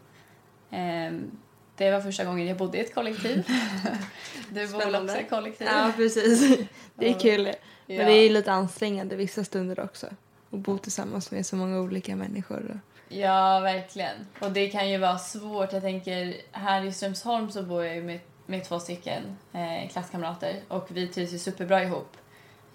Ehm, 0.71 1.31
Det 1.77 1.91
var 1.91 2.01
första 2.01 2.25
gången 2.25 2.47
jag 2.47 2.57
bodde 2.57 2.79
i 2.79 2.81
ett 2.81 2.95
kollektiv. 2.95 3.47
Du 4.51 4.69
bor 4.69 5.03
också 5.03 5.19
i 5.19 5.25
kollektiv? 5.31 5.67
Ja, 5.67 5.93
precis. 5.97 6.59
Det 6.95 7.09
är 7.09 7.21
kul. 7.21 7.47
Ja. 7.47 7.97
Men 7.97 8.07
det 8.07 8.13
är 8.13 8.31
lite 8.31 8.53
ansträngande 8.53 9.17
vissa 9.17 9.45
stunder 9.45 9.81
också. 9.81 10.07
Att 10.51 10.59
bo 10.59 10.79
tillsammans 10.79 11.31
med 11.31 11.47
så 11.47 11.57
många 11.57 11.81
olika 11.81 12.17
människor. 12.17 12.81
Ja, 13.13 13.61
verkligen. 13.61 14.27
Och 14.41 14.53
det 14.53 14.69
kan 14.69 14.91
ju 14.91 14.99
vara 14.99 15.19
svårt. 15.19 15.73
Jag 15.73 15.83
tänker, 15.83 16.35
här 16.53 16.85
i 16.85 16.93
Strömsholm 16.93 17.51
så 17.51 17.63
bor 17.63 17.85
jag 17.85 17.95
ju 17.95 18.03
med, 18.03 18.21
med 18.47 18.65
två 18.65 18.81
stycken 18.81 19.37
eh, 19.53 19.89
klasskamrater 19.91 20.61
och 20.69 20.89
vi 20.91 21.09
trivs 21.09 21.33
ju 21.33 21.39
superbra 21.39 21.83
ihop. 21.83 22.17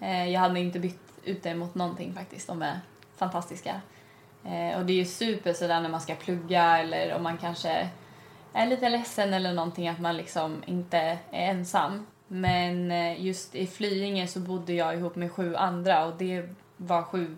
Eh, 0.00 0.30
jag 0.30 0.40
hade 0.40 0.60
inte 0.60 0.78
bytt 0.78 1.00
ut 1.24 1.42
det 1.42 1.54
mot 1.54 1.74
någonting 1.74 2.14
faktiskt. 2.14 2.46
De 2.46 2.62
är 2.62 2.80
fantastiska. 3.16 3.80
Eh, 4.44 4.78
och 4.78 4.86
det 4.86 4.92
är 4.92 4.96
ju 4.96 5.04
super 5.04 5.52
sådär 5.52 5.80
när 5.80 5.88
man 5.88 6.00
ska 6.00 6.14
plugga 6.14 6.78
eller 6.78 7.14
om 7.14 7.22
man 7.22 7.38
kanske 7.38 7.88
är 8.52 8.66
lite 8.66 8.88
ledsen 8.88 9.34
eller 9.34 9.52
någonting 9.52 9.88
att 9.88 10.00
man 10.00 10.16
liksom 10.16 10.62
inte 10.66 10.98
är 10.98 11.18
ensam. 11.30 12.06
Men 12.28 12.90
eh, 12.90 13.24
just 13.24 13.54
i 13.54 13.66
Flyinge 13.66 14.26
så 14.26 14.40
bodde 14.40 14.72
jag 14.72 14.94
ihop 14.94 15.16
med 15.16 15.32
sju 15.32 15.56
andra 15.56 16.06
och 16.06 16.16
det 16.18 16.48
var 16.76 17.02
sju 17.02 17.36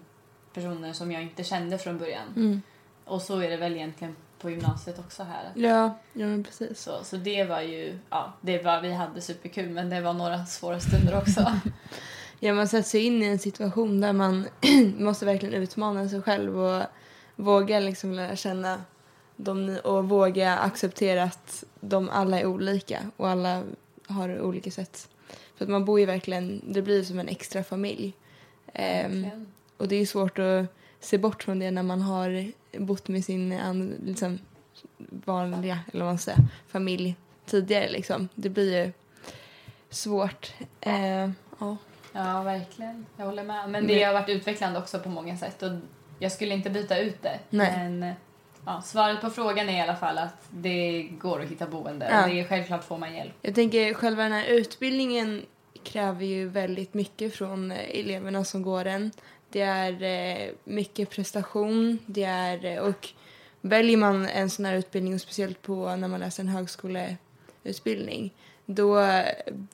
personer 0.55 0.93
som 0.93 1.13
jag 1.13 1.23
inte 1.23 1.45
kände 1.45 1.79
från 1.79 1.99
början. 1.99 2.33
Mm. 2.37 2.63
Och 3.09 3.23
så 3.23 3.41
är 3.41 3.51
det 3.51 3.57
väl 3.57 3.77
egentligen 3.77 4.17
på 4.39 4.51
gymnasiet 4.51 4.99
också 4.99 5.23
här. 5.23 5.53
Ja, 5.55 5.99
ja 6.13 6.27
men 6.27 6.45
precis. 6.45 6.81
Så, 6.81 7.05
så 7.05 7.17
det 7.17 7.45
var 7.45 7.61
ju, 7.61 7.99
ja, 8.11 8.33
det 8.41 8.63
var, 8.63 8.81
vi 8.81 8.93
hade 8.93 9.21
superkul 9.21 9.71
men 9.71 9.91
det 9.91 10.01
var 10.01 10.13
några 10.13 10.47
svåra 10.47 10.81
stunder 10.81 11.19
också. 11.19 11.53
Ja, 12.41 12.55
man 12.55 12.69
sätter 12.69 12.89
sig 12.89 13.05
in 13.05 13.23
i 13.23 13.27
en 13.27 13.39
situation 13.39 14.01
där 14.01 14.13
man 14.13 14.49
måste 14.99 15.27
verkligen 15.27 15.55
utmana 15.55 16.09
sig 16.09 16.23
själv 16.23 16.61
och 16.61 16.83
våga 17.37 17.81
liksom 17.81 18.13
lära 18.13 18.37
känna 18.37 18.85
dem 19.37 19.79
och 19.85 20.09
våga 20.09 20.57
acceptera 20.57 21.23
att 21.23 21.65
de 21.81 22.09
alla 22.09 22.41
är 22.41 22.47
olika 22.47 23.11
och 23.17 23.29
alla 23.29 23.63
har 24.07 24.41
olika 24.41 24.71
sätt. 24.71 25.09
För 25.57 25.65
att 25.65 25.71
man 25.71 25.85
bor 25.85 26.01
ju 26.01 26.07
verkligen, 26.07 26.63
det 26.67 26.83
blir 26.83 27.03
som 27.03 27.19
en 27.19 27.29
extra 27.29 27.65
familj. 27.65 28.13
Ehm, 28.73 29.27
och 29.77 29.89
det 29.89 29.97
är 29.97 30.07
svårt 30.07 30.39
att 30.39 30.67
se 31.01 31.19
bort 31.19 31.43
från 31.43 31.59
det 31.59 31.71
när 31.71 31.83
man 31.83 32.01
har 32.01 32.53
bott 32.73 33.09
med 33.09 33.25
sin 33.25 33.59
liksom, 34.05 34.39
vanliga, 35.25 35.79
eller 35.93 36.05
vad 36.05 36.13
man 36.13 36.19
säga, 36.19 36.39
familj 36.69 37.17
tidigare 37.47 37.89
liksom. 37.89 38.29
Det 38.35 38.49
blir 38.49 38.85
ju 38.85 38.93
svårt. 39.91 40.53
Eh, 40.81 41.31
ja. 41.59 41.77
Ja, 42.13 42.43
verkligen. 42.43 43.07
Jag 43.17 43.27
håller 43.27 43.45
med. 43.45 43.71
Men 43.71 43.87
det 43.87 44.03
har 44.03 44.13
varit 44.13 44.29
utvecklande 44.29 44.79
också 44.79 44.99
på 44.99 45.09
många 45.09 45.37
sätt 45.37 45.63
och 45.63 45.71
jag 46.19 46.33
skulle 46.33 46.55
inte 46.55 46.71
byta 46.71 46.99
ut 46.99 47.23
det. 47.23 47.39
Nej. 47.51 47.73
Men 47.77 48.13
ja, 48.65 48.83
svaret 48.83 49.21
på 49.21 49.31
frågan 49.31 49.69
är 49.69 49.77
i 49.77 49.81
alla 49.81 49.97
fall 49.97 50.19
att 50.19 50.49
det 50.51 51.03
går 51.03 51.43
att 51.43 51.49
hitta 51.49 51.67
boende. 51.67 52.09
Ja. 52.11 52.27
Det 52.27 52.41
är 52.41 52.45
självklart 52.45 52.85
får 52.85 52.99
man 52.99 53.15
hjälp. 53.15 53.33
Jag 53.43 53.55
tänker 53.55 53.95
själva 53.95 54.23
den 54.23 54.33
här 54.33 54.47
utbildningen 54.47 55.43
kräver 55.83 56.25
ju 56.25 56.49
väldigt 56.49 56.95
mycket 56.95 57.35
från 57.35 57.71
eh, 57.71 58.01
eleverna 58.01 58.45
som 58.45 58.63
går 58.63 58.85
den. 58.85 59.11
Det 59.51 59.61
är 59.61 60.03
eh, 60.03 60.51
mycket 60.65 61.11
prestation, 61.11 61.99
det 62.07 62.25
är 62.25 62.65
eh, 62.65 62.79
och 62.79 63.09
väljer 63.61 63.97
man 63.97 64.27
en 64.27 64.51
sån 64.51 64.65
här 64.65 64.75
utbildning 64.75 65.15
och 65.15 65.21
speciellt 65.21 65.63
på 65.63 65.97
när 65.97 66.09
man 66.09 66.21
läser 66.21 66.43
en 66.43 66.49
högskoleutbildning 66.49 68.33
då 68.71 69.23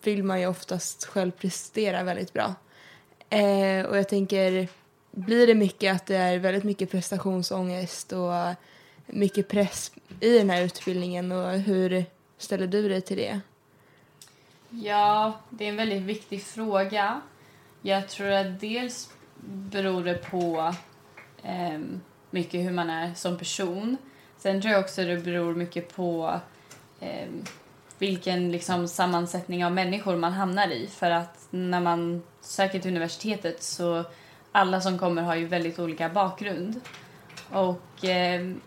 vill 0.03 0.25
man 0.25 0.41
ju 0.41 0.47
oftast 0.47 1.05
själv 1.05 1.31
prestera 1.31 2.03
väldigt 2.03 2.33
bra. 2.33 2.55
Eh, 3.31 3.87
och 3.87 3.99
jag 3.99 4.09
tänker, 4.09 4.69
blir 5.11 5.47
det 5.47 5.55
mycket 5.55 5.97
att 5.97 6.07
det 6.07 6.17
är 6.17 6.39
väldigt 6.39 6.65
mycket 6.65 6.91
prestationsångest 6.91 8.13
och 8.13 8.33
mycket 9.07 9.49
press 9.49 9.93
i 10.21 10.39
den 10.39 10.51
här 10.51 10.63
utbildningen 10.63 11.33
och 11.33 11.51
hur 11.53 12.05
ställer 12.39 12.67
du 12.67 12.89
dig 12.89 13.01
till 13.01 13.17
det? 13.17 13.41
Ja, 14.71 15.41
det 15.51 15.65
är 15.65 15.69
en 15.69 15.77
väldigt 15.77 16.03
viktig 16.03 16.43
fråga. 16.43 17.21
Jag 17.83 18.09
tror 18.09 18.31
att 18.31 18.61
dels 18.61 19.11
beror 19.41 20.05
det 20.05 20.31
på 20.31 20.75
ehm, 21.43 22.01
mycket 22.31 22.61
hur 22.61 22.73
man 22.73 22.91
är 22.91 23.15
som 23.15 23.39
person. 23.39 23.97
Sen 24.39 24.61
tror 24.61 24.73
jag 24.73 24.81
också 24.81 25.05
det 25.05 25.17
beror 25.17 25.55
mycket 25.55 25.97
på 25.97 26.41
ehm, 27.01 27.45
vilken 27.99 28.53
liksom, 28.53 28.89
sammansättning 28.89 29.65
av 29.65 29.73
människor 29.73 30.17
man 30.17 30.33
hamnar 30.33 30.69
i. 30.69 30.87
För 30.87 31.11
att 31.11 31.47
när 31.51 31.81
man 31.81 32.23
söker 32.41 32.79
till 32.79 32.91
universitetet 32.91 33.63
så 33.63 34.05
alla 34.53 34.81
som 34.81 34.99
kommer 34.99 35.23
har 35.23 35.35
ju 35.35 35.47
väldigt 35.47 35.79
olika 35.79 36.09
bakgrund. 36.09 36.81
Och 37.51 38.05
ehm, 38.05 38.61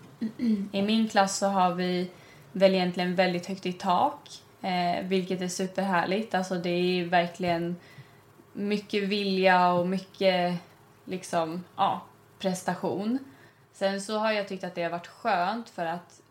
i 0.72 0.82
min 0.82 1.10
klass 1.10 1.38
så 1.38 1.48
har 1.48 1.74
vi 1.74 2.10
väl 2.52 2.76
egentligen 2.76 3.16
väldigt 3.16 3.46
högt 3.46 3.66
i 3.66 3.74
tak. 3.74 4.20
Eh, 4.62 5.04
vilket 5.04 5.42
är 5.42 5.48
superhärligt. 5.48 6.34
Alltså 6.34 6.56
det 6.56 6.70
är 6.70 7.06
verkligen 7.06 7.76
mycket 8.58 9.04
vilja 9.04 9.74
och 9.74 9.88
mycket 9.88 10.60
liksom, 11.06 11.64
ja, 11.76 12.02
prestation. 12.40 13.20
Sen 13.72 14.02
så 14.02 14.18
har 14.18 14.32
jag 14.32 14.48
tyckt 14.48 14.64
att 14.64 14.76
det 14.76 14.84
har 14.84 14.90
varit 14.90 15.08
skönt 15.08 15.70
för 15.70 15.86
att 15.86 16.22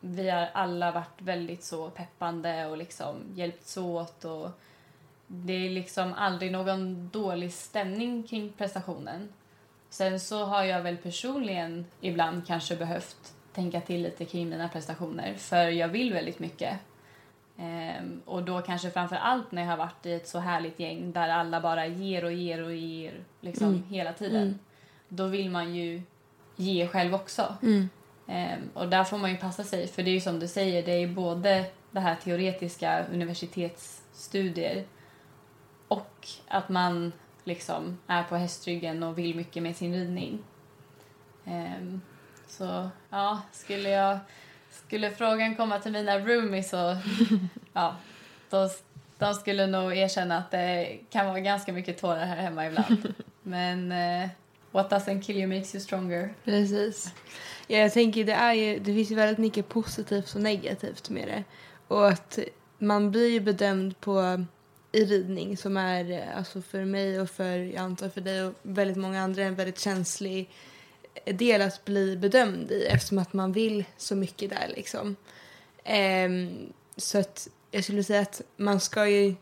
vi 0.00 0.30
har 0.30 0.48
alla 0.52 0.92
varit 0.92 1.22
väldigt 1.22 1.64
så 1.64 1.90
peppande 1.90 2.66
och 2.66 2.76
liksom 2.76 3.16
hjälpts 3.34 3.76
åt 3.76 4.24
och 4.24 4.50
det 5.26 5.52
är 5.52 5.70
liksom 5.70 6.12
aldrig 6.12 6.52
någon 6.52 7.08
dålig 7.08 7.52
stämning 7.52 8.22
kring 8.22 8.52
prestationen. 8.52 9.32
Sen 9.90 10.20
så 10.20 10.44
har 10.44 10.64
jag 10.64 10.82
väl 10.82 10.96
personligen 10.96 11.86
ibland 12.00 12.46
kanske 12.46 12.76
behövt 12.76 13.34
tänka 13.52 13.80
till 13.80 14.02
lite 14.02 14.24
kring 14.24 14.48
mina 14.48 14.68
prestationer 14.68 15.34
för 15.34 15.68
jag 15.68 15.88
vill 15.88 16.12
väldigt 16.12 16.38
mycket. 16.38 16.78
Ehm, 17.60 18.22
och 18.24 18.42
då 18.42 18.62
kanske 18.62 18.90
framför 18.90 19.16
allt 19.16 19.52
när 19.52 19.62
jag 19.62 19.68
har 19.68 19.76
varit 19.76 20.06
i 20.06 20.12
ett 20.12 20.28
så 20.28 20.38
härligt 20.38 20.80
gäng 20.80 21.12
där 21.12 21.28
alla 21.28 21.60
bara 21.60 21.86
ger 21.86 22.24
och 22.24 22.32
ger 22.32 22.62
och 22.64 22.74
ger 22.74 23.24
liksom 23.40 23.66
Mm. 23.68 23.82
hela 23.88 24.12
tiden. 24.12 24.42
Mm. 24.42 24.58
Då 25.08 25.26
vill 25.26 25.50
man 25.50 25.74
ju 25.74 26.02
ge 26.56 26.88
själv 26.88 27.14
också. 27.14 27.54
Mm. 27.62 27.88
Ehm, 28.26 28.70
och 28.74 28.88
där 28.88 29.04
får 29.04 29.18
man 29.18 29.30
ju 29.30 29.36
passa 29.36 29.64
sig, 29.64 29.86
för 29.88 30.02
det 30.02 30.10
är 30.10 30.12
ju 30.12 30.20
som 30.20 30.38
du 30.40 30.48
säger, 30.48 30.82
det 30.82 30.92
är 30.92 31.06
både 31.08 31.64
det 31.90 32.00
här 32.00 32.16
teoretiska 32.16 33.04
universitetsstudier 33.12 34.84
och 35.88 36.28
att 36.48 36.68
man 36.68 37.12
liksom 37.44 37.98
är 38.06 38.22
på 38.22 38.36
hästryggen 38.36 39.02
och 39.02 39.18
vill 39.18 39.36
mycket 39.36 39.62
med 39.62 39.76
sin 39.76 39.94
ridning. 39.94 40.38
Ehm, 41.44 42.00
så 42.46 42.88
ja, 43.10 43.40
skulle 43.52 43.88
jag 43.90 44.18
skulle 44.90 45.10
frågan 45.10 45.56
komma 45.56 45.78
till 45.78 45.92
mina 45.92 46.18
roomies 46.18 46.70
så 46.70 46.96
ja, 47.72 47.96
då, 48.50 48.70
de 49.18 49.34
skulle 49.34 49.66
nog 49.66 49.96
erkänna 49.96 50.38
att 50.38 50.50
det 50.50 50.98
kan 51.10 51.26
vara 51.26 51.40
ganska 51.40 51.72
mycket 51.72 51.98
tårar 51.98 52.24
här 52.24 52.36
hemma 52.36 52.66
ibland. 52.66 53.14
Men 53.42 53.92
eh, 53.92 54.28
what 54.70 54.90
doesn't 54.90 55.22
kill 55.22 55.36
you 55.36 55.46
makes 55.46 55.74
you 55.74 55.82
stronger. 55.82 56.34
Precis. 56.44 57.14
Ja, 57.66 57.78
jag 57.78 57.92
tänker 57.92 58.24
det 58.24 58.32
är 58.32 58.52
ju, 58.54 58.78
det 58.78 58.94
finns 58.94 59.10
ju 59.10 59.14
väldigt 59.14 59.38
mycket 59.38 59.68
positivt 59.68 60.34
och 60.34 60.40
negativt 60.40 61.10
med 61.10 61.28
det. 61.28 61.44
Och 61.88 62.08
att 62.08 62.38
man 62.78 63.10
blir 63.10 63.28
ju 63.28 63.40
bedömd 63.40 64.00
på 64.00 64.44
i 64.92 65.04
ridning 65.04 65.56
som 65.56 65.76
är 65.76 66.32
alltså 66.36 66.62
för 66.62 66.84
mig 66.84 67.20
och 67.20 67.30
för, 67.30 67.58
jag 67.58 67.76
antar 67.82 68.08
för 68.08 68.20
dig 68.20 68.44
och 68.44 68.54
väldigt 68.62 68.96
många 68.96 69.22
andra 69.22 69.42
en 69.42 69.54
väldigt 69.54 69.78
känslig 69.78 70.50
del 71.24 71.62
att 71.62 71.84
bli 71.84 72.16
bedömd 72.16 72.70
i 72.70 72.84
eftersom 72.84 73.18
att 73.18 73.32
man 73.32 73.52
vill 73.52 73.84
så 73.96 74.16
mycket 74.16 74.50
där 74.50 74.72
liksom. 74.76 75.16
Um, 76.26 76.72
så 76.96 77.18
att 77.18 77.48
jag 77.70 77.84
skulle 77.84 78.04
säga 78.04 78.20
att 78.20 78.42
man 78.56 78.80
ska 78.80 79.08
ju 79.08 79.34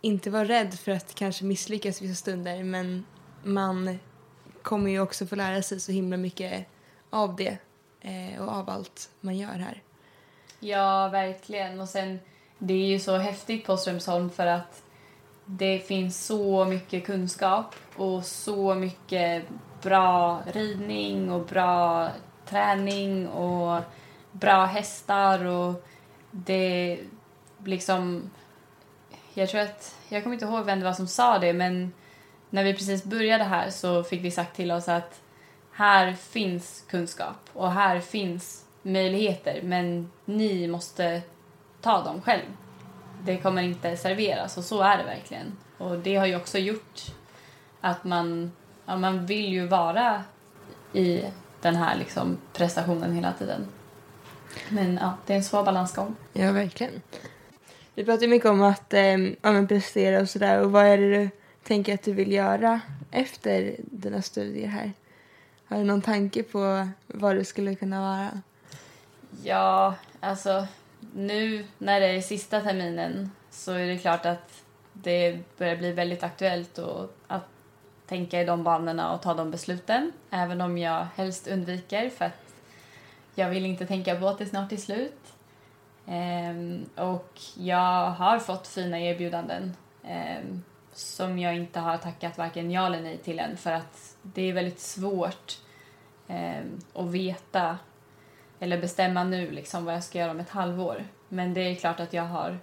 inte 0.00 0.30
vara 0.30 0.44
rädd 0.44 0.74
för 0.74 0.92
att 0.92 1.14
kanske 1.14 1.44
misslyckas 1.44 2.02
vissa 2.02 2.14
stunder 2.14 2.64
men 2.64 3.04
man 3.42 3.98
kommer 4.62 4.90
ju 4.90 5.00
också 5.00 5.26
få 5.26 5.36
lära 5.36 5.62
sig 5.62 5.80
så 5.80 5.92
himla 5.92 6.16
mycket 6.16 6.66
av 7.10 7.36
det 7.36 7.58
eh, 8.00 8.42
och 8.42 8.52
av 8.52 8.70
allt 8.70 9.10
man 9.20 9.36
gör 9.36 9.48
här. 9.48 9.82
Ja, 10.60 11.08
verkligen. 11.08 11.80
Och 11.80 11.88
sen, 11.88 12.20
det 12.58 12.74
är 12.74 12.86
ju 12.86 13.00
så 13.00 13.16
häftigt 13.16 13.66
på 13.66 13.76
Strömsholm 13.76 14.30
för 14.30 14.46
att 14.46 14.82
det 15.44 15.78
finns 15.78 16.26
så 16.26 16.64
mycket 16.64 17.04
kunskap 17.04 17.74
och 17.96 18.24
så 18.24 18.74
mycket 18.74 19.44
bra 19.86 20.42
ridning 20.52 21.30
och 21.30 21.46
bra 21.46 22.08
träning 22.46 23.28
och 23.28 23.82
bra 24.32 24.64
hästar 24.64 25.44
och 25.44 25.86
det 26.30 26.98
liksom... 27.64 28.30
Jag 29.34 29.48
tror 29.48 29.60
att... 29.60 29.94
Jag 30.08 30.22
kommer 30.22 30.34
inte 30.34 30.46
ihåg 30.46 30.64
vem 30.64 30.78
det 30.78 30.84
var 30.84 30.92
som 30.92 31.06
sa 31.06 31.38
det 31.38 31.52
men 31.52 31.92
när 32.50 32.64
vi 32.64 32.74
precis 32.74 33.04
började 33.04 33.44
här 33.44 33.70
så 33.70 34.02
fick 34.02 34.24
vi 34.24 34.30
sagt 34.30 34.56
till 34.56 34.72
oss 34.72 34.88
att 34.88 35.20
här 35.72 36.12
finns 36.12 36.84
kunskap 36.88 37.50
och 37.52 37.72
här 37.72 38.00
finns 38.00 38.64
möjligheter 38.82 39.60
men 39.62 40.10
ni 40.24 40.68
måste 40.68 41.22
ta 41.80 42.02
dem 42.04 42.22
själv. 42.22 42.42
Det 43.24 43.36
kommer 43.36 43.62
inte 43.62 43.96
serveras 43.96 44.58
och 44.58 44.64
så 44.64 44.82
är 44.82 44.98
det 44.98 45.04
verkligen. 45.04 45.56
Och 45.78 45.98
det 45.98 46.16
har 46.16 46.26
ju 46.26 46.36
också 46.36 46.58
gjort 46.58 47.00
att 47.80 48.04
man, 48.04 48.52
ja, 48.86 48.96
man 48.96 49.26
vill 49.26 49.52
ju 49.52 49.66
vara 49.66 50.24
i 50.92 51.22
den 51.60 51.76
här 51.76 51.96
liksom 51.96 52.38
prestationen 52.52 53.12
hela 53.12 53.32
tiden. 53.32 53.66
Men 54.68 54.98
ja, 55.02 55.14
det 55.26 55.32
är 55.32 55.36
en 55.36 55.44
svår 55.44 55.64
balansgång. 55.64 56.16
Ja, 56.32 56.52
verkligen. 56.52 57.02
Vi 57.94 58.04
pratar 58.04 58.26
mycket 58.26 58.48
om 58.48 58.62
att 58.62 58.94
eh, 58.94 59.16
ja, 59.42 59.66
prestera 59.68 60.20
och 60.20 60.28
sådär. 60.28 60.60
Och 60.60 60.72
vad 60.72 60.84
är 60.84 60.98
det 60.98 61.18
du 61.18 61.30
tänker 61.62 61.94
att 61.94 62.02
du 62.02 62.12
vill 62.12 62.32
göra 62.32 62.80
efter 63.10 63.76
dina 63.78 64.22
studier 64.22 64.68
här? 64.68 64.92
Har 65.66 65.78
du 65.78 65.84
någon 65.84 66.02
tanke 66.02 66.42
på 66.42 66.88
vad 67.06 67.36
det 67.36 67.44
skulle 67.44 67.74
kunna 67.74 68.00
vara? 68.00 68.42
Ja, 69.42 69.94
alltså 70.20 70.66
nu 71.14 71.64
när 71.78 72.00
det 72.00 72.06
är 72.06 72.20
sista 72.20 72.60
terminen 72.60 73.30
så 73.50 73.72
är 73.72 73.86
det 73.86 73.98
klart 73.98 74.26
att 74.26 74.62
det 74.92 75.38
börjar 75.58 75.76
bli 75.76 75.92
väldigt 75.92 76.22
aktuellt 76.22 76.78
och 76.78 77.16
att 77.26 77.48
tänka 78.06 78.40
i 78.40 78.44
de 78.44 78.64
banorna 78.64 79.12
och 79.12 79.22
ta 79.22 79.34
de 79.34 79.50
besluten. 79.50 80.12
Även 80.30 80.60
om 80.60 80.78
jag 80.78 81.06
helst 81.16 81.46
undviker 81.46 82.10
för 82.10 82.24
att 82.24 82.54
jag 83.34 83.50
vill 83.50 83.66
inte 83.66 83.86
tänka 83.86 84.20
på 84.20 84.28
att 84.28 84.38
det 84.38 84.46
snart 84.46 84.72
är 84.72 84.76
slut. 84.76 85.32
Ehm, 86.06 86.84
och 86.94 87.40
jag 87.54 88.10
har 88.10 88.38
fått 88.38 88.66
fina 88.66 89.00
erbjudanden 89.00 89.76
ehm, 90.04 90.62
som 90.92 91.38
jag 91.38 91.56
inte 91.56 91.80
har 91.80 91.96
tackat 91.98 92.38
varken 92.38 92.70
ja 92.70 92.86
eller 92.86 93.00
nej 93.00 93.18
till 93.18 93.38
än 93.38 93.56
för 93.56 93.72
att 93.72 94.16
det 94.22 94.42
är 94.42 94.52
väldigt 94.52 94.80
svårt 94.80 95.58
ehm, 96.28 96.80
att 96.94 97.06
veta 97.06 97.78
eller 98.60 98.80
bestämma 98.80 99.24
nu 99.24 99.50
liksom 99.50 99.84
vad 99.84 99.94
jag 99.94 100.04
ska 100.04 100.18
göra 100.18 100.30
om 100.30 100.40
ett 100.40 100.50
halvår. 100.50 101.04
Men 101.28 101.54
det 101.54 101.60
är 101.60 101.74
klart 101.74 102.00
att 102.00 102.12
jag 102.12 102.24
har 102.24 102.58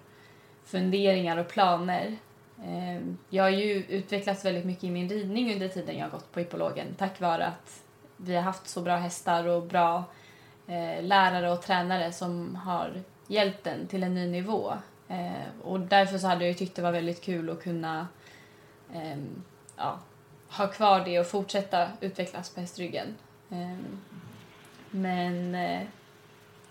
funderingar 0.65 1.37
och 1.37 1.47
planer. 1.47 2.17
Ehm, 2.67 3.17
jag 3.29 3.43
har 3.43 3.49
ju 3.49 3.83
utvecklats 3.89 4.45
väldigt 4.45 4.65
mycket 4.65 4.83
i 4.83 4.91
min 4.91 5.09
ridning 5.09 5.53
under 5.53 5.67
tiden 5.67 5.97
jag 5.97 6.05
har 6.05 6.11
gått 6.11 6.31
på 6.31 6.39
hippologen 6.39 6.87
tack 6.97 7.21
vare 7.21 7.45
att 7.45 7.83
vi 8.17 8.35
har 8.35 8.41
haft 8.41 8.67
så 8.67 8.81
bra 8.81 8.95
hästar 8.95 9.47
och 9.47 9.63
bra 9.63 10.03
eh, 10.67 11.03
lärare 11.03 11.51
och 11.51 11.61
tränare 11.61 12.11
som 12.11 12.55
har 12.55 13.01
hjälpt 13.27 13.63
den 13.63 13.87
till 13.87 14.03
en 14.03 14.15
ny 14.15 14.27
nivå. 14.27 14.73
Ehm, 15.07 15.61
och 15.63 15.79
därför 15.79 16.17
så 16.17 16.27
hade 16.27 16.47
jag 16.47 16.57
tyckt 16.57 16.75
det 16.75 16.81
var 16.81 16.91
väldigt 16.91 17.21
kul 17.21 17.49
att 17.49 17.63
kunna 17.63 18.07
ehm, 18.93 19.43
ja, 19.77 19.99
ha 20.49 20.67
kvar 20.67 21.05
det 21.05 21.19
och 21.19 21.27
fortsätta 21.27 21.87
utvecklas 22.01 22.49
på 22.49 22.61
hästryggen. 22.61 23.15
Men 24.91 25.55
eh, 25.55 25.81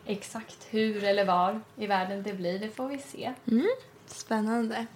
exakt 0.07 0.66
hur 0.70 1.05
eller 1.05 1.24
var 1.24 1.61
i 1.76 1.87
världen 1.87 2.22
det 2.22 2.33
blir, 2.33 2.59
det 2.59 2.68
får 2.68 2.88
vi 2.88 2.98
se. 2.98 3.33
Mm. 3.46 3.66
Spännande. 4.07 4.87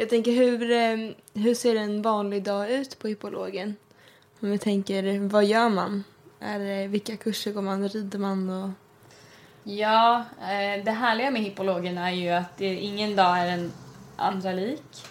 Jag 0.00 0.08
tänker, 0.08 0.32
hur, 0.32 0.70
eh, 0.70 1.14
hur 1.42 1.54
ser 1.54 1.76
en 1.76 2.02
vanlig 2.02 2.42
dag 2.42 2.70
ut 2.70 2.98
på 2.98 3.08
hippologen? 3.08 3.76
Om 4.40 4.50
vi 4.50 4.58
tänker, 4.58 5.28
vad 5.28 5.44
gör 5.44 5.68
man? 5.68 6.04
Är 6.40 6.58
det, 6.58 6.86
vilka 6.86 7.16
kurser 7.16 7.52
går 7.52 7.62
man? 7.62 7.88
Rider 7.88 8.18
man? 8.18 8.50
Och... 8.50 8.70
Ja, 9.62 10.24
eh, 10.40 10.84
det 10.84 10.90
härliga 10.90 11.30
med 11.30 11.42
hippologen 11.42 11.98
är 11.98 12.10
ju 12.10 12.30
att 12.30 12.60
ingen 12.60 13.16
dag 13.16 13.38
är 13.38 13.46
en 13.46 13.72
andra 14.16 14.52
lik. 14.52 15.04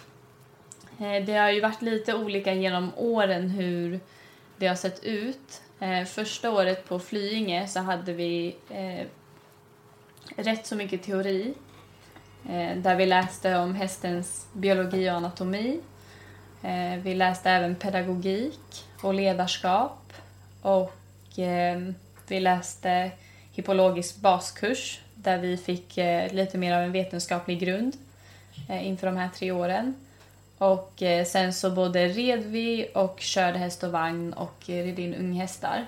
Eh, 0.98 1.24
det 1.26 1.32
har 1.32 1.50
ju 1.50 1.60
varit 1.60 1.82
lite 1.82 2.14
olika 2.14 2.54
genom 2.54 2.90
åren 2.96 3.48
hur 3.48 4.00
det 4.56 4.66
har 4.66 4.76
sett 4.76 5.04
ut. 5.04 5.62
Eh, 5.80 6.04
första 6.04 6.50
året 6.50 6.88
på 6.88 6.98
Flyinge 6.98 7.68
så 7.68 7.80
hade 7.80 8.12
vi 8.12 8.56
eh, 8.70 9.06
rätt 10.36 10.66
så 10.66 10.76
mycket 10.76 11.02
teori 11.02 11.54
eh, 12.48 12.76
där 12.76 12.96
vi 12.96 13.06
läste 13.06 13.56
om 13.56 13.74
hästens 13.74 14.46
biologi 14.52 15.10
och 15.10 15.14
anatomi. 15.14 15.80
Vi 17.02 17.14
läste 17.14 17.50
även 17.50 17.74
pedagogik 17.74 18.84
och 19.02 19.14
ledarskap 19.14 20.12
och 20.62 21.38
eh, 21.38 21.80
vi 22.28 22.40
läste 22.40 23.10
hippologisk 23.52 24.16
baskurs 24.16 25.00
där 25.14 25.38
vi 25.38 25.56
fick 25.56 25.98
eh, 25.98 26.32
lite 26.32 26.58
mer 26.58 26.76
av 26.76 26.82
en 26.82 26.92
vetenskaplig 26.92 27.60
grund 27.60 27.96
eh, 28.68 28.86
inför 28.86 29.06
de 29.06 29.16
här 29.16 29.28
tre 29.28 29.52
åren. 29.52 29.94
Och 30.58 31.02
eh, 31.02 31.24
sen 31.24 31.52
så 31.52 31.70
både 31.70 32.08
red 32.08 32.44
vi 32.44 32.90
och 32.94 33.20
körde 33.20 33.58
häst 33.58 33.82
och 33.82 33.92
vagn 33.92 34.32
och 34.32 34.54
red 34.66 34.98
in 34.98 35.14
unghästar. 35.14 35.86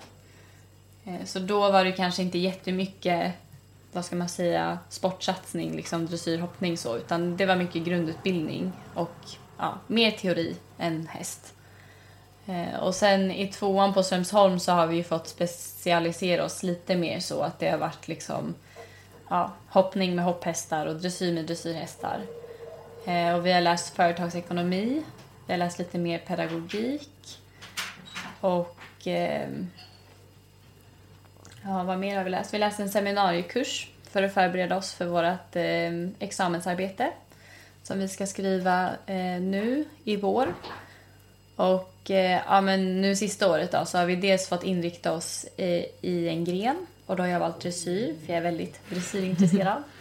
Eh, 1.05 1.25
så 1.25 1.39
då 1.39 1.71
var 1.71 1.85
det 1.85 1.93
kanske 1.93 2.23
inte 2.23 2.39
jättemycket, 2.39 3.33
vad 3.93 4.05
ska 4.05 4.17
man 4.17 4.29
säga, 4.29 4.79
sportsatsning, 4.89 5.77
liksom 5.77 6.07
dressyrhoppning 6.07 6.77
så, 6.77 6.97
utan 6.97 7.37
det 7.37 7.47
var 7.47 7.57
mycket 7.57 7.85
grundutbildning 7.85 8.73
och 8.95 9.17
ja, 9.59 9.79
mer 9.87 10.11
teori 10.11 10.57
än 10.79 11.07
häst. 11.07 11.55
Eh, 12.47 12.81
och 12.81 12.95
sen 12.95 13.31
i 13.31 13.47
tvåan 13.47 13.95
på 13.95 14.03
Strömsholm 14.03 14.59
så 14.59 14.73
har 14.73 14.87
vi 14.87 15.05
fått 15.05 15.29
specialisera 15.29 16.45
oss 16.45 16.63
lite 16.63 16.97
mer 16.97 17.21
så 17.21 17.43
att 17.43 17.59
det 17.59 17.71
har 17.71 17.79
varit 17.79 18.09
liksom 18.09 18.55
ja, 19.29 19.53
hoppning 19.69 20.15
med 20.15 20.25
hopphästar 20.25 20.87
och 20.87 20.97
dressyr 20.97 21.33
med 21.33 21.47
dressyrhästar. 21.47 22.21
Eh, 23.05 23.35
och 23.35 23.47
vi 23.47 23.53
har 23.53 23.61
läst 23.61 23.97
företagsekonomi, 23.97 25.03
vi 25.47 25.53
har 25.53 25.59
läst 25.59 25.79
lite 25.79 25.99
mer 25.99 26.19
pedagogik 26.19 27.39
och 28.41 28.77
ehm, 29.05 29.71
ja, 31.63 31.83
vad 31.83 31.99
mer 31.99 32.17
har 32.17 32.25
vi 32.25 32.31
läst? 32.31 32.55
Vi 32.55 32.59
läste 32.59 32.83
en 32.83 32.91
seminariekurs 32.91 33.91
för 34.11 34.23
att 34.23 34.35
förbereda 34.35 34.77
oss 34.77 34.93
för 34.93 35.07
vårt 35.07 35.57
ehm, 35.57 36.15
examensarbete 36.19 37.11
som 37.83 37.99
vi 37.99 38.09
ska 38.09 38.27
skriva 38.27 38.91
eh, 39.07 39.41
nu 39.41 39.85
i 40.05 40.17
vår. 40.17 40.55
Och 41.57 42.11
eh, 42.11 42.41
ja, 42.47 42.61
men 42.61 43.01
nu 43.01 43.17
sista 43.17 43.51
året 43.51 43.73
då, 43.73 43.85
så 43.85 43.99
har 43.99 44.07
vi 44.07 44.17
dels 44.17 44.49
fått 44.49 44.65
inrikta 44.65 45.13
oss 45.13 45.47
i, 45.57 45.87
i 46.01 46.29
en 46.29 46.45
gren 46.45 46.87
och 47.07 47.17
då 47.17 47.23
har 47.23 47.31
jag 47.31 47.41
valt 47.41 47.61
dressyr 47.61 48.15
för 48.27 48.33
jag 48.33 48.39
är 48.39 48.43
väldigt 48.43 48.91
dressyrintresserad. 48.91 49.83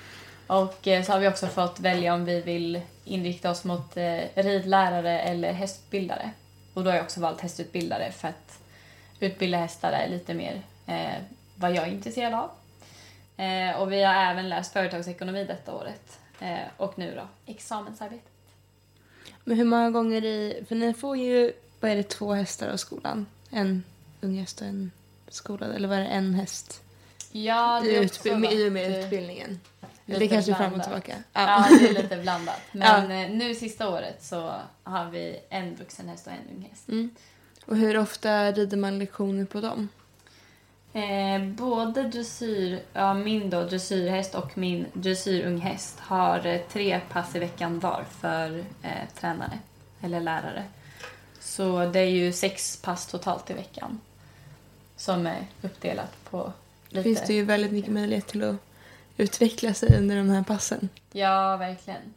och 0.50 0.88
eh, 0.88 1.04
så 1.04 1.12
har 1.12 1.20
vi 1.20 1.28
också 1.28 1.48
fått 1.48 1.80
välja 1.80 2.14
om 2.14 2.26
vi 2.26 2.42
vill 2.42 2.82
inrikta 3.06 3.52
oss 3.52 3.64
mot 3.64 3.98
eh, 3.98 4.20
ridlärare 4.36 5.20
eller 5.20 5.54
hästutbildare. 5.54 6.32
Och 6.74 6.84
då 6.84 6.90
har 6.90 6.96
jag 6.96 7.04
också 7.04 7.22
valt 7.22 7.42
hästutbildare 7.42 8.12
för 8.12 8.28
att 8.28 8.60
utbilda 9.20 9.58
hästar 9.58 9.92
är 9.92 10.10
lite 10.10 10.34
mer 10.34 10.62
eh, 10.88 11.22
vad 11.56 11.76
jag 11.76 11.88
är 11.88 11.92
intresserad 11.92 12.34
av. 12.34 12.50
Och 13.82 13.92
vi 13.92 14.04
har 14.04 14.14
även 14.14 14.50
läst 14.50 14.74
företagsekonomi 14.74 15.46
detta 15.46 15.74
året. 15.74 16.20
Och 16.78 17.00
nu 17.00 17.16
då, 17.16 17.52
examensarbete. 17.52 18.30
Men 19.44 19.58
hur 19.58 19.66
många 19.66 19.92
gånger 19.92 20.26
i... 20.26 20.64
För 20.68 20.76
ni 20.76 20.94
får 20.94 21.18
ju, 21.18 21.54
vad 21.80 21.92
är 21.92 21.96
det, 21.96 22.04
två 22.04 22.34
hästar 22.34 22.70
av 22.70 22.78
skolan? 22.78 23.26
En 23.50 23.84
ung 24.22 24.40
häst 24.40 24.62
och 24.62 24.68
en 24.68 24.92
skolad, 25.28 25.72
eller 25.72 25.88
vad 25.88 25.98
är 25.98 26.02
det, 26.02 26.08
en 26.08 26.34
häst? 26.34 26.82
Ja, 27.32 27.82
det 27.84 27.98
är 27.98 28.06
också 28.06 28.30
I 28.30 28.68
och 28.68 28.72
med 28.72 29.06
utbildningen. 29.06 29.60
Det 30.18 30.28
kanske 30.28 30.52
är 30.52 30.56
fram 30.56 30.74
och 30.74 30.84
tillbaka. 30.84 31.16
Ja, 31.34 31.68
det 31.70 31.90
är 31.90 31.94
lite 31.94 32.18
blandat. 32.18 32.62
Men 32.72 33.12
eh, 33.12 33.30
nu 33.30 33.56
sista 33.56 33.90
året 33.90 34.24
så 34.24 34.54
har 34.84 35.10
vi 35.10 35.40
en 35.50 35.76
vuxen 35.76 36.10
häst 36.10 36.28
och 36.28 36.34
en 36.34 36.56
ung 36.56 36.70
häst. 36.70 36.88
Mm. 36.88 37.10
Och 37.66 37.78
hur 37.78 37.98
ofta 37.98 38.52
rider 38.52 38.78
man 38.78 39.00
lektioner 39.00 39.46
på 39.46 39.62
dem? 39.62 39.90
Eh, 40.94 41.44
både 41.44 42.04
dressyr, 42.04 42.80
ja, 42.94 43.14
min 43.14 43.50
då, 43.50 43.64
dressyrhäst 43.64 44.36
och 44.36 44.58
min 44.58 44.86
dressyrunghäst 44.94 46.00
har 46.00 46.48
eh, 46.48 46.62
tre 46.72 47.00
pass 47.12 47.36
i 47.36 47.40
veckan 47.40 47.80
var 47.80 48.06
för 48.20 48.58
eh, 48.84 49.10
tränare 49.20 49.60
eller 50.02 50.20
lärare. 50.20 50.64
Så 51.40 51.86
det 51.86 52.00
är 52.00 52.10
ju 52.10 52.34
sex 52.34 52.82
pass 52.82 53.08
totalt 53.08 53.50
i 53.50 53.54
veckan 53.54 54.00
som 54.96 55.28
är 55.28 55.48
uppdelat 55.62 56.24
på 56.30 56.54
lite... 56.90 57.04
finns 57.04 57.28
det 57.28 57.34
ju 57.34 57.44
väldigt 57.44 57.72
mycket 57.72 57.92
möjlighet 57.92 58.28
till 58.28 58.44
att 58.44 58.56
utveckla 59.20 59.74
sig 59.74 59.98
under 59.98 60.16
de 60.16 60.30
här 60.30 60.44
passen. 60.44 60.90
Ja, 61.12 61.58
verkligen. 61.58 62.14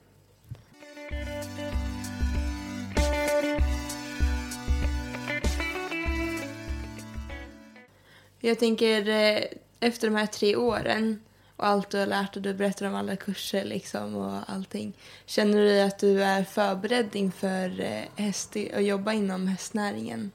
Jag 8.41 8.59
tänker 8.59 9.09
eh, 9.09 9.43
efter 9.81 10.09
de 10.09 10.17
här 10.17 10.27
tre 10.27 10.57
åren 10.57 11.23
och 11.57 11.67
allt 11.67 11.91
du 11.91 11.99
har 11.99 12.07
lärt 12.07 12.37
och 12.37 12.43
du 12.43 12.55
berättar 12.55 12.87
om 12.87 12.95
alla 12.95 13.17
kurser 13.17 13.65
liksom 13.65 14.17
och 14.17 14.41
allting. 14.47 14.93
Känner 15.27 15.59
du 15.59 15.81
att 15.81 15.99
du 15.99 16.23
är 16.23 16.45
förberedd 16.45 17.17
inför 17.17 17.81
eh, 17.81 18.25
häst, 18.25 18.57
att 18.75 18.85
jobba 18.85 19.13
inom 19.13 19.49
hästnäringen? 19.49 20.33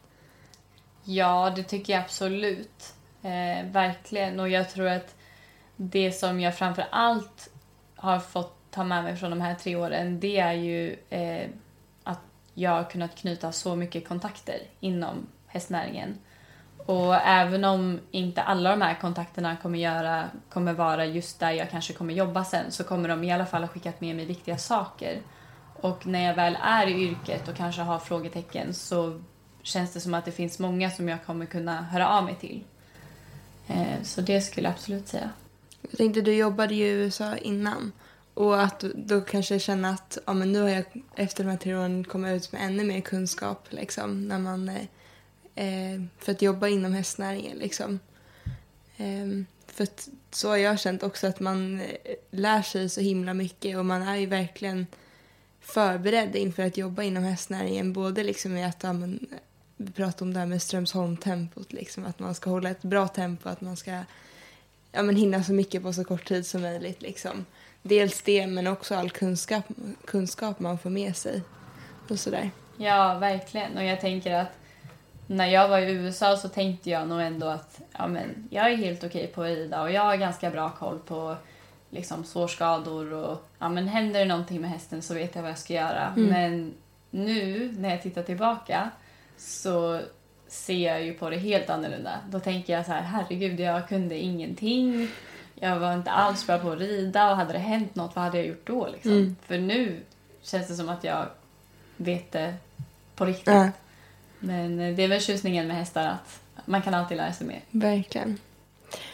Ja, 1.03 1.53
det 1.55 1.63
tycker 1.63 1.93
jag 1.93 2.03
absolut. 2.03 2.93
Eh, 3.21 3.71
verkligen. 3.71 4.39
Och 4.39 4.49
jag 4.49 4.69
tror 4.69 4.87
att 4.87 5.16
det 5.77 6.11
som 6.11 6.39
jag 6.39 6.55
framför 6.55 6.85
allt 6.89 7.49
har 7.95 8.19
fått 8.19 8.71
ta 8.71 8.83
med 8.83 9.03
mig 9.03 9.15
från 9.15 9.29
de 9.29 9.41
här 9.41 9.55
tre 9.55 9.75
åren 9.75 10.19
det 10.19 10.39
är 10.39 10.53
ju 10.53 10.95
eh, 11.09 11.49
att 12.03 12.19
jag 12.53 12.71
har 12.71 12.83
kunnat 12.83 13.15
knyta 13.15 13.51
så 13.51 13.75
mycket 13.75 14.07
kontakter 14.07 14.59
inom 14.79 15.27
hästnäringen. 15.47 16.17
Och 16.85 17.15
även 17.15 17.63
om 17.63 17.99
inte 18.11 18.41
alla 18.41 18.69
de 18.69 18.81
här 18.81 18.95
kontakterna 19.01 19.57
kommer, 19.57 19.79
göra, 19.79 20.25
kommer 20.49 20.73
vara 20.73 21.05
just 21.05 21.39
där 21.39 21.51
jag 21.51 21.69
kanske 21.69 21.93
kommer 21.93 22.13
jobba 22.13 22.43
sen 22.43 22.71
så 22.71 22.83
kommer 22.83 23.09
de 23.09 23.23
i 23.23 23.31
alla 23.31 23.45
fall 23.45 23.61
ha 23.61 23.67
skickat 23.67 24.01
med 24.01 24.15
mig 24.15 24.25
viktiga 24.25 24.57
saker. 24.57 25.21
Och 25.81 26.07
när 26.07 26.27
jag 26.27 26.35
väl 26.35 26.57
är 26.63 26.87
i 26.87 27.03
yrket 27.03 27.47
och 27.47 27.55
kanske 27.55 27.81
har 27.81 27.99
frågetecken 27.99 28.73
så 28.73 29.21
känns 29.61 29.93
det 29.93 29.99
som 29.99 30.13
att 30.13 30.25
det 30.25 30.31
finns 30.31 30.59
många 30.59 30.91
som 30.91 31.09
jag 31.09 31.25
kommer 31.25 31.45
kunna 31.45 31.81
höra 31.81 32.09
av 32.09 32.23
mig 32.23 32.35
till. 32.35 32.63
Eh, 33.67 34.03
så 34.03 34.21
det 34.21 34.41
skulle 34.41 34.67
jag 34.67 34.73
absolut 34.73 35.07
säga. 35.07 35.29
Jag 35.89 35.97
tänkte, 35.97 36.21
du 36.21 36.35
jobbade 36.35 36.75
ju 36.75 36.85
i 36.85 36.91
USA 36.91 37.37
innan. 37.37 37.91
Och 38.33 38.61
att 38.61 38.79
då 38.79 39.21
kanske 39.21 39.59
känna 39.59 39.89
att 39.89 40.17
ja, 40.25 40.33
men 40.33 40.51
nu 40.51 40.61
har 40.61 40.69
jag 40.69 40.85
efter 41.15 41.43
de 41.43 41.49
här 41.49 41.57
tre 41.57 41.75
åren 41.75 42.03
kommit 42.03 42.35
ut 42.35 42.51
med 42.51 42.61
ännu 42.65 42.83
mer 42.83 43.01
kunskap 43.01 43.67
liksom, 43.69 44.27
när 44.27 44.39
man, 44.39 44.69
eh, 44.69 44.85
eh 45.55 46.01
för 46.17 46.31
att 46.31 46.41
jobba 46.41 46.67
inom 46.67 46.93
hästnäringen. 46.93 47.57
Liksom. 47.57 47.99
Eh, 48.97 49.27
för 49.67 49.83
att, 49.83 50.09
så 50.31 50.49
har 50.49 50.57
jag 50.57 50.79
känt 50.79 51.03
också 51.03 51.27
att 51.27 51.39
man 51.39 51.79
eh, 51.79 51.87
lär 52.31 52.61
sig 52.61 52.89
så 52.89 53.01
himla 53.01 53.33
mycket 53.33 53.77
och 53.77 53.85
man 53.85 54.01
är 54.01 54.15
ju 54.15 54.25
verkligen 54.25 54.87
förberedd 55.61 56.35
inför 56.35 56.63
att 56.63 56.77
jobba 56.77 57.03
inom 57.03 57.23
hästnäringen. 57.23 57.93
Både 57.93 58.23
liksom 58.23 58.57
i 58.57 58.63
att 58.63 58.83
ja, 58.83 58.93
men, 58.93 59.27
vi 59.77 59.91
pratade 59.91 60.23
om 60.23 60.33
det 60.33 60.39
här 60.39 60.47
med 60.47 60.61
Strömsholm-tempot, 60.61 61.73
liksom, 61.73 62.05
att 62.05 62.19
man 62.19 62.35
ska 62.35 62.49
hålla 62.49 62.69
ett 62.69 62.81
bra 62.81 63.07
tempo, 63.07 63.49
att 63.49 63.61
man 63.61 63.77
ska 63.77 64.03
ja, 64.91 65.03
men 65.03 65.15
hinna 65.15 65.43
så 65.43 65.53
mycket 65.53 65.83
på 65.83 65.93
så 65.93 66.03
kort 66.03 66.27
tid 66.27 66.45
som 66.45 66.61
möjligt. 66.61 67.01
Liksom. 67.01 67.45
Dels 67.81 68.21
det, 68.21 68.47
men 68.47 68.67
också 68.67 68.95
all 68.95 69.09
kunskap, 69.09 69.65
kunskap 70.05 70.59
man 70.59 70.77
får 70.77 70.89
med 70.89 71.15
sig. 71.15 71.41
Och 72.09 72.19
sådär. 72.19 72.51
Ja, 72.77 73.17
verkligen. 73.19 73.77
Och 73.77 73.83
jag 73.83 74.01
tänker 74.01 74.33
att 74.33 74.57
när 75.27 75.47
jag 75.47 75.67
var 75.67 75.79
i 75.79 75.91
USA 75.91 76.37
så 76.37 76.49
tänkte 76.49 76.89
jag 76.89 77.07
nog 77.07 77.21
ändå 77.21 77.47
att 77.47 77.81
ja, 77.91 78.07
men 78.07 78.47
jag 78.49 78.71
är 78.71 78.75
helt 78.75 79.03
okej 79.03 79.27
på 79.27 79.41
att 79.41 79.47
rida 79.47 79.81
och 79.81 79.91
jag 79.91 80.01
har 80.01 80.15
ganska 80.15 80.49
bra 80.49 80.69
koll 80.69 80.99
på 80.99 81.35
liksom, 81.89 82.23
sårskador 82.23 83.13
och 83.13 83.47
ja, 83.59 83.69
men 83.69 83.87
händer 83.87 84.19
det 84.19 84.25
någonting 84.25 84.61
med 84.61 84.69
hästen 84.69 85.01
så 85.01 85.13
vet 85.13 85.35
jag 85.35 85.41
vad 85.41 85.51
jag 85.51 85.57
ska 85.57 85.73
göra. 85.73 86.13
Mm. 86.17 86.29
Men 86.29 86.73
nu 87.09 87.71
när 87.77 87.89
jag 87.89 88.01
tittar 88.01 88.23
tillbaka 88.23 88.89
så 89.37 90.01
ser 90.49 90.87
jag 90.87 91.03
ju 91.03 91.13
på 91.13 91.29
det 91.29 91.37
helt 91.37 91.69
annorlunda. 91.69 92.19
Då 92.29 92.39
tänker 92.39 92.73
jag 92.73 92.85
så 92.85 92.91
här, 92.91 93.01
herregud, 93.01 93.59
jag 93.59 93.89
kunde 93.89 94.17
ingenting. 94.17 95.07
Jag 95.55 95.79
var 95.79 95.93
inte 95.93 96.11
alls 96.11 96.47
bra 96.47 96.57
på 96.59 96.71
att 96.71 96.79
rida 96.79 97.29
och 97.31 97.35
hade 97.37 97.53
det 97.53 97.59
hänt 97.59 97.95
något, 97.95 98.15
vad 98.15 98.23
hade 98.25 98.37
jag 98.37 98.47
gjort 98.47 98.67
då? 98.67 98.87
Liksom? 98.87 99.11
Mm. 99.11 99.35
För 99.47 99.57
nu 99.57 99.99
känns 100.41 100.67
det 100.67 100.75
som 100.75 100.89
att 100.89 101.03
jag 101.03 101.25
vet 101.97 102.31
det 102.31 102.53
på 103.15 103.25
riktigt. 103.25 103.47
Ja, 103.47 103.71
Men 104.39 104.79
eh, 104.79 104.95
det 104.95 105.03
är 105.03 105.07
väl 105.07 105.21
tjusningen 105.21 105.67
med 105.67 105.75
hästar 105.75 106.07
att 106.07 106.39
man 106.65 106.81
kan 106.81 106.93
alltid 106.93 107.17
lära 107.17 107.33
sig 107.33 107.47
mer. 107.47 107.61
verkligen. 107.71 108.39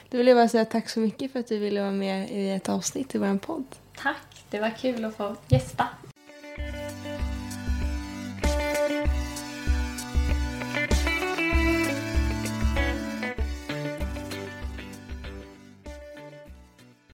Då 0.10 0.17
vill 0.17 0.28
jag 0.28 0.38
bara 0.38 0.48
säga 0.48 0.65
tack 0.65 0.89
så 0.89 1.00
mycket 1.00 1.32
för 1.32 1.39
att 1.39 1.48
du 1.48 1.58
ville 1.60 1.82
vara 1.82 1.91
med 1.91 2.32
i 2.32 2.50
ett 2.50 2.69
avsnitt 2.69 3.15
i 3.15 3.17
vår 3.17 3.38
podd. 3.38 3.65
Tack, 3.98 4.43
det 4.50 4.60
var 4.60 4.69
kul 4.69 5.06
att 5.06 5.15
få 5.15 5.36
gästa. 5.48 5.88